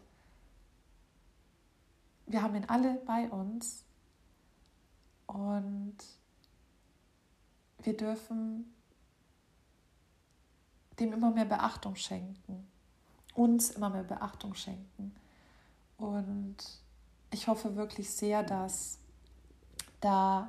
wir 2.26 2.42
haben 2.42 2.54
ihn 2.54 2.66
alle 2.68 2.94
bei 3.06 3.28
uns. 3.28 3.84
Und 5.26 5.96
wir 7.82 7.96
dürfen 7.96 8.71
dem 11.02 11.12
immer 11.12 11.30
mehr 11.30 11.44
Beachtung 11.44 11.96
schenken, 11.96 12.66
uns 13.34 13.70
immer 13.70 13.90
mehr 13.90 14.04
Beachtung 14.04 14.54
schenken. 14.54 15.14
Und 15.96 16.56
ich 17.30 17.48
hoffe 17.48 17.76
wirklich 17.76 18.10
sehr, 18.10 18.42
dass 18.42 18.98
da 20.00 20.48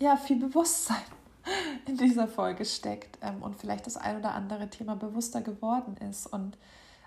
ja 0.00 0.16
viel 0.16 0.38
Bewusstsein 0.38 1.02
in 1.86 1.96
dieser 1.96 2.28
Folge 2.28 2.64
steckt 2.64 3.18
ähm, 3.22 3.42
und 3.42 3.58
vielleicht 3.58 3.86
das 3.86 3.96
ein 3.96 4.16
oder 4.16 4.34
andere 4.34 4.68
Thema 4.70 4.96
bewusster 4.96 5.40
geworden 5.40 5.96
ist. 5.98 6.26
Und 6.26 6.56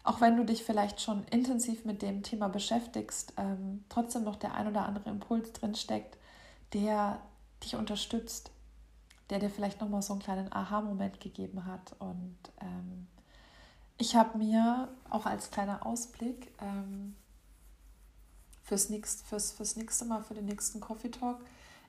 auch 0.04 0.22
wenn 0.22 0.38
du 0.38 0.46
dich 0.46 0.64
vielleicht 0.64 1.02
schon 1.02 1.26
intensiv 1.26 1.86
mit 1.86 2.02
dem 2.02 2.24
Thema 2.24 2.48
beschäftigst, 2.48 3.34
ähm, 3.38 3.84
trotzdem 3.90 4.24
noch 4.24 4.36
der 4.36 4.54
ein 4.54 4.68
oder 4.68 4.86
andere 4.86 5.10
Impuls 5.10 5.52
drin 5.54 5.76
steckt, 5.76 6.18
der 6.74 7.20
dich 7.64 7.76
unterstützt, 7.76 8.52
der 9.30 9.40
dir 9.40 9.50
vielleicht 9.50 9.82
nochmal 9.82 10.02
so 10.02 10.14
einen 10.14 10.22
kleinen 10.22 10.52
Aha-Moment 10.52 11.20
gegeben 11.20 11.66
hat. 11.66 11.96
Und 12.00 12.38
ähm, 12.62 13.08
ich 13.98 14.16
habe 14.16 14.38
mir 14.38 14.90
auch 15.10 15.26
als 15.26 15.52
kleiner 15.52 15.86
Ausblick 15.86 16.52
ähm, 16.62 17.16
fürs, 18.64 18.90
nächst, 18.90 19.26
fürs, 19.26 19.52
fürs 19.52 19.76
nächste 19.76 20.06
Mal, 20.06 20.22
für 20.22 20.34
den 20.34 20.46
nächsten 20.46 20.80
Coffee 20.80 21.10
Talk, 21.10 21.40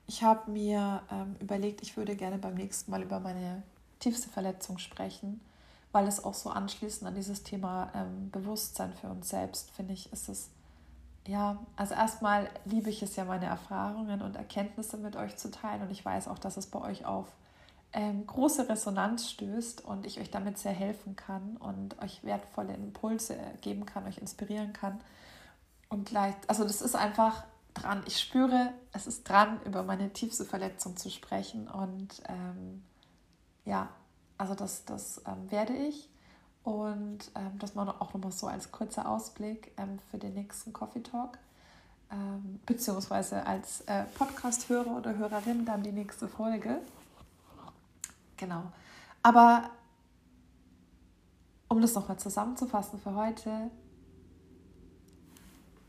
ich 0.09 0.23
habe 0.23 0.49
mir 0.49 1.03
ähm, 1.11 1.35
überlegt, 1.39 1.83
ich 1.83 1.95
würde 1.95 2.15
gerne 2.15 2.39
beim 2.39 2.55
nächsten 2.55 2.89
Mal 2.89 3.03
über 3.03 3.19
meine 3.19 3.61
tiefste 3.99 4.27
Verletzung 4.27 4.79
sprechen, 4.79 5.39
weil 5.91 6.07
es 6.07 6.23
auch 6.23 6.33
so 6.33 6.49
anschließend 6.49 7.07
an 7.07 7.13
dieses 7.13 7.43
Thema 7.43 7.91
ähm, 7.93 8.31
Bewusstsein 8.31 8.91
für 8.95 9.07
uns 9.07 9.29
selbst, 9.29 9.69
finde 9.69 9.93
ich, 9.93 10.11
ist 10.11 10.27
es 10.27 10.49
ja, 11.27 11.57
also 11.75 11.93
erstmal 11.93 12.49
liebe 12.65 12.89
ich 12.89 13.03
es 13.03 13.15
ja, 13.15 13.25
meine 13.25 13.45
Erfahrungen 13.45 14.21
und 14.21 14.35
Erkenntnisse 14.35 14.97
mit 14.97 15.15
euch 15.15 15.37
zu 15.37 15.51
teilen 15.51 15.83
und 15.83 15.91
ich 15.91 16.03
weiß 16.03 16.27
auch, 16.27 16.39
dass 16.39 16.57
es 16.57 16.67
bei 16.67 16.81
euch 16.81 17.05
auf 17.05 17.27
ähm, 17.93 18.25
große 18.25 18.69
Resonanz 18.69 19.29
stößt 19.29 19.83
und 19.83 20.05
ich 20.05 20.19
euch 20.19 20.29
damit 20.29 20.57
sehr 20.57 20.71
helfen 20.71 21.15
kann 21.15 21.57
und 21.57 21.99
euch 22.01 22.23
wertvolle 22.23 22.73
Impulse 22.73 23.37
geben 23.61 23.85
kann, 23.85 24.05
euch 24.05 24.19
inspirieren 24.19 24.73
kann. 24.73 24.99
Und 25.89 26.11
leicht, 26.11 26.37
also 26.47 26.63
das 26.63 26.81
ist 26.81 26.95
einfach 26.95 27.43
dran. 27.73 28.03
Ich 28.05 28.19
spüre, 28.19 28.73
es 28.91 29.07
ist 29.07 29.27
dran, 29.27 29.59
über 29.65 29.83
meine 29.83 30.11
tiefste 30.13 30.45
Verletzung 30.45 30.97
zu 30.97 31.09
sprechen 31.09 31.67
und 31.67 32.21
ähm, 32.27 32.83
ja, 33.65 33.89
also 34.37 34.55
das, 34.55 34.85
das 34.85 35.21
ähm, 35.27 35.51
werde 35.51 35.73
ich. 35.73 36.09
Und 36.63 37.31
ähm, 37.35 37.57
das 37.57 37.75
mal 37.75 37.89
auch 37.89 38.13
nochmal 38.13 38.31
so 38.31 38.47
als 38.47 38.71
kurzer 38.71 39.07
Ausblick 39.07 39.71
ähm, 39.77 39.99
für 40.11 40.17
den 40.17 40.33
nächsten 40.33 40.73
Coffee 40.73 41.01
Talk. 41.01 41.37
Ähm, 42.11 42.59
beziehungsweise 42.65 43.45
als 43.45 43.81
äh, 43.81 44.03
Podcast-Hörer 44.17 44.97
oder 44.97 45.17
Hörerin 45.17 45.65
dann 45.65 45.83
die 45.83 45.91
nächste 45.91 46.27
Folge. 46.27 46.79
Genau. 48.37 48.63
Aber 49.21 49.69
um 51.67 51.81
das 51.81 51.93
nochmal 51.93 52.17
zusammenzufassen 52.17 52.99
für 52.99 53.13
heute, 53.13 53.69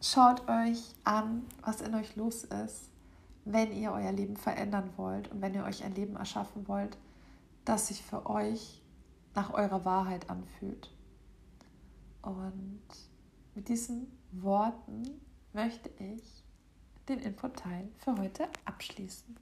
schaut 0.02 0.46
euch 0.48 0.94
an, 1.04 1.46
was 1.62 1.80
in 1.80 1.94
euch 1.94 2.16
los 2.16 2.44
ist, 2.44 2.90
wenn 3.44 3.72
ihr 3.72 3.92
euer 3.92 4.12
Leben 4.12 4.36
verändern 4.36 4.90
wollt 4.96 5.30
und 5.30 5.40
wenn 5.40 5.54
ihr 5.54 5.64
euch 5.64 5.82
ein 5.82 5.94
Leben 5.94 6.16
erschaffen 6.16 6.68
wollt, 6.68 6.98
das 7.64 7.88
sich 7.88 8.02
für 8.02 8.28
euch 8.28 8.79
nach 9.34 9.52
eurer 9.52 9.84
Wahrheit 9.84 10.28
anfühlt. 10.30 10.90
Und 12.22 12.82
mit 13.54 13.68
diesen 13.68 14.06
Worten 14.32 15.02
möchte 15.52 15.90
ich 15.98 16.44
den 17.08 17.20
Input-Teil 17.20 17.88
für 17.96 18.16
heute 18.16 18.48
abschließen. 18.64 19.36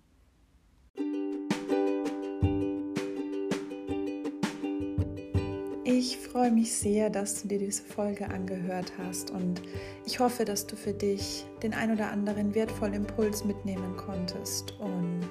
Ich 5.84 6.18
freue 6.18 6.50
mich 6.50 6.74
sehr, 6.74 7.08
dass 7.08 7.40
du 7.42 7.48
dir 7.48 7.58
diese 7.58 7.82
Folge 7.82 8.28
angehört 8.28 8.92
hast 8.98 9.30
und 9.30 9.62
ich 10.04 10.20
hoffe, 10.20 10.44
dass 10.44 10.66
du 10.66 10.76
für 10.76 10.92
dich 10.92 11.46
den 11.62 11.72
ein 11.72 11.90
oder 11.90 12.10
anderen 12.10 12.54
wertvollen 12.54 12.92
Impuls 12.92 13.44
mitnehmen 13.44 13.96
konntest 13.96 14.78
und 14.80 15.28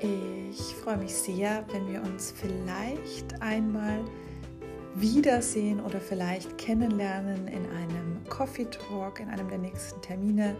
ich 0.00 0.74
freue 0.76 0.96
mich 0.96 1.14
sehr, 1.14 1.64
wenn 1.72 1.88
wir 1.88 2.02
uns 2.02 2.32
vielleicht 2.36 3.40
einmal 3.42 4.04
wiedersehen 4.94 5.80
oder 5.80 6.00
vielleicht 6.00 6.58
kennenlernen 6.58 7.46
in 7.48 7.64
einem 7.70 8.24
Coffee 8.28 8.66
Talk, 8.66 9.20
in 9.20 9.28
einem 9.28 9.48
der 9.48 9.58
nächsten 9.58 10.00
Termine. 10.02 10.56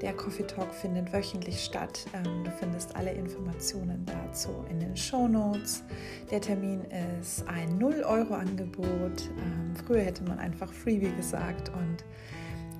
Der 0.00 0.12
Coffee 0.14 0.46
Talk 0.46 0.72
findet 0.74 1.12
wöchentlich 1.12 1.62
statt. 1.62 2.06
Ähm, 2.14 2.44
du 2.44 2.50
findest 2.50 2.94
alle 2.96 3.12
Informationen 3.12 4.04
dazu 4.06 4.50
in 4.70 4.80
den 4.80 4.96
Show 4.96 5.28
Notes. 5.28 5.82
Der 6.30 6.40
Termin 6.40 6.82
ist 7.20 7.46
ein 7.48 7.78
0-Euro-Angebot. 7.78 8.88
Ähm, 8.88 9.74
früher 9.86 10.02
hätte 10.02 10.24
man 10.24 10.38
einfach 10.38 10.72
Freebie 10.72 11.12
gesagt 11.16 11.70
und 11.70 12.04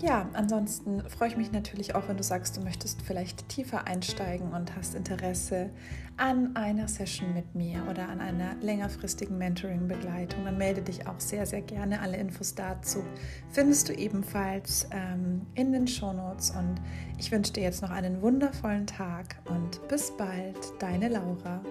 ja, 0.01 0.29
ansonsten 0.33 1.03
freue 1.09 1.29
ich 1.29 1.37
mich 1.37 1.53
natürlich 1.53 1.95
auch, 1.95 2.09
wenn 2.09 2.17
du 2.17 2.23
sagst, 2.23 2.57
du 2.57 2.61
möchtest 2.61 3.03
vielleicht 3.03 3.49
tiefer 3.49 3.87
einsteigen 3.87 4.53
und 4.53 4.75
hast 4.77 4.95
Interesse 4.95 5.71
an 6.17 6.55
einer 6.57 6.89
Session 6.89 7.33
mit 7.35 7.55
mir 7.55 7.83
oder 7.91 8.09
an 8.09 8.21
einer 8.21 8.55
längerfristigen 8.61 9.39
Mentoring-Begleitung. 9.39 10.45
Dann 10.45 10.59
melde 10.59 10.83
dich 10.83 11.07
auch 11.07 11.19
sehr, 11.19 11.47
sehr 11.47 11.63
gerne. 11.63 12.01
Alle 12.01 12.17
Infos 12.17 12.55
dazu 12.55 13.03
findest 13.51 13.89
du 13.89 13.95
ebenfalls 13.95 14.89
ähm, 14.91 15.47
in 15.55 15.73
den 15.73 15.87
Show 15.87 16.13
Notes. 16.13 16.51
Und 16.51 16.77
ich 17.19 17.33
wünsche 17.33 17.53
dir 17.53 17.63
jetzt 17.63 17.83
noch 17.83 17.91
einen 17.91 18.21
wundervollen 18.23 18.87
Tag 18.87 19.37
und 19.49 19.87
bis 19.89 20.17
bald, 20.17 20.59
deine 20.79 21.09
Laura. 21.09 21.63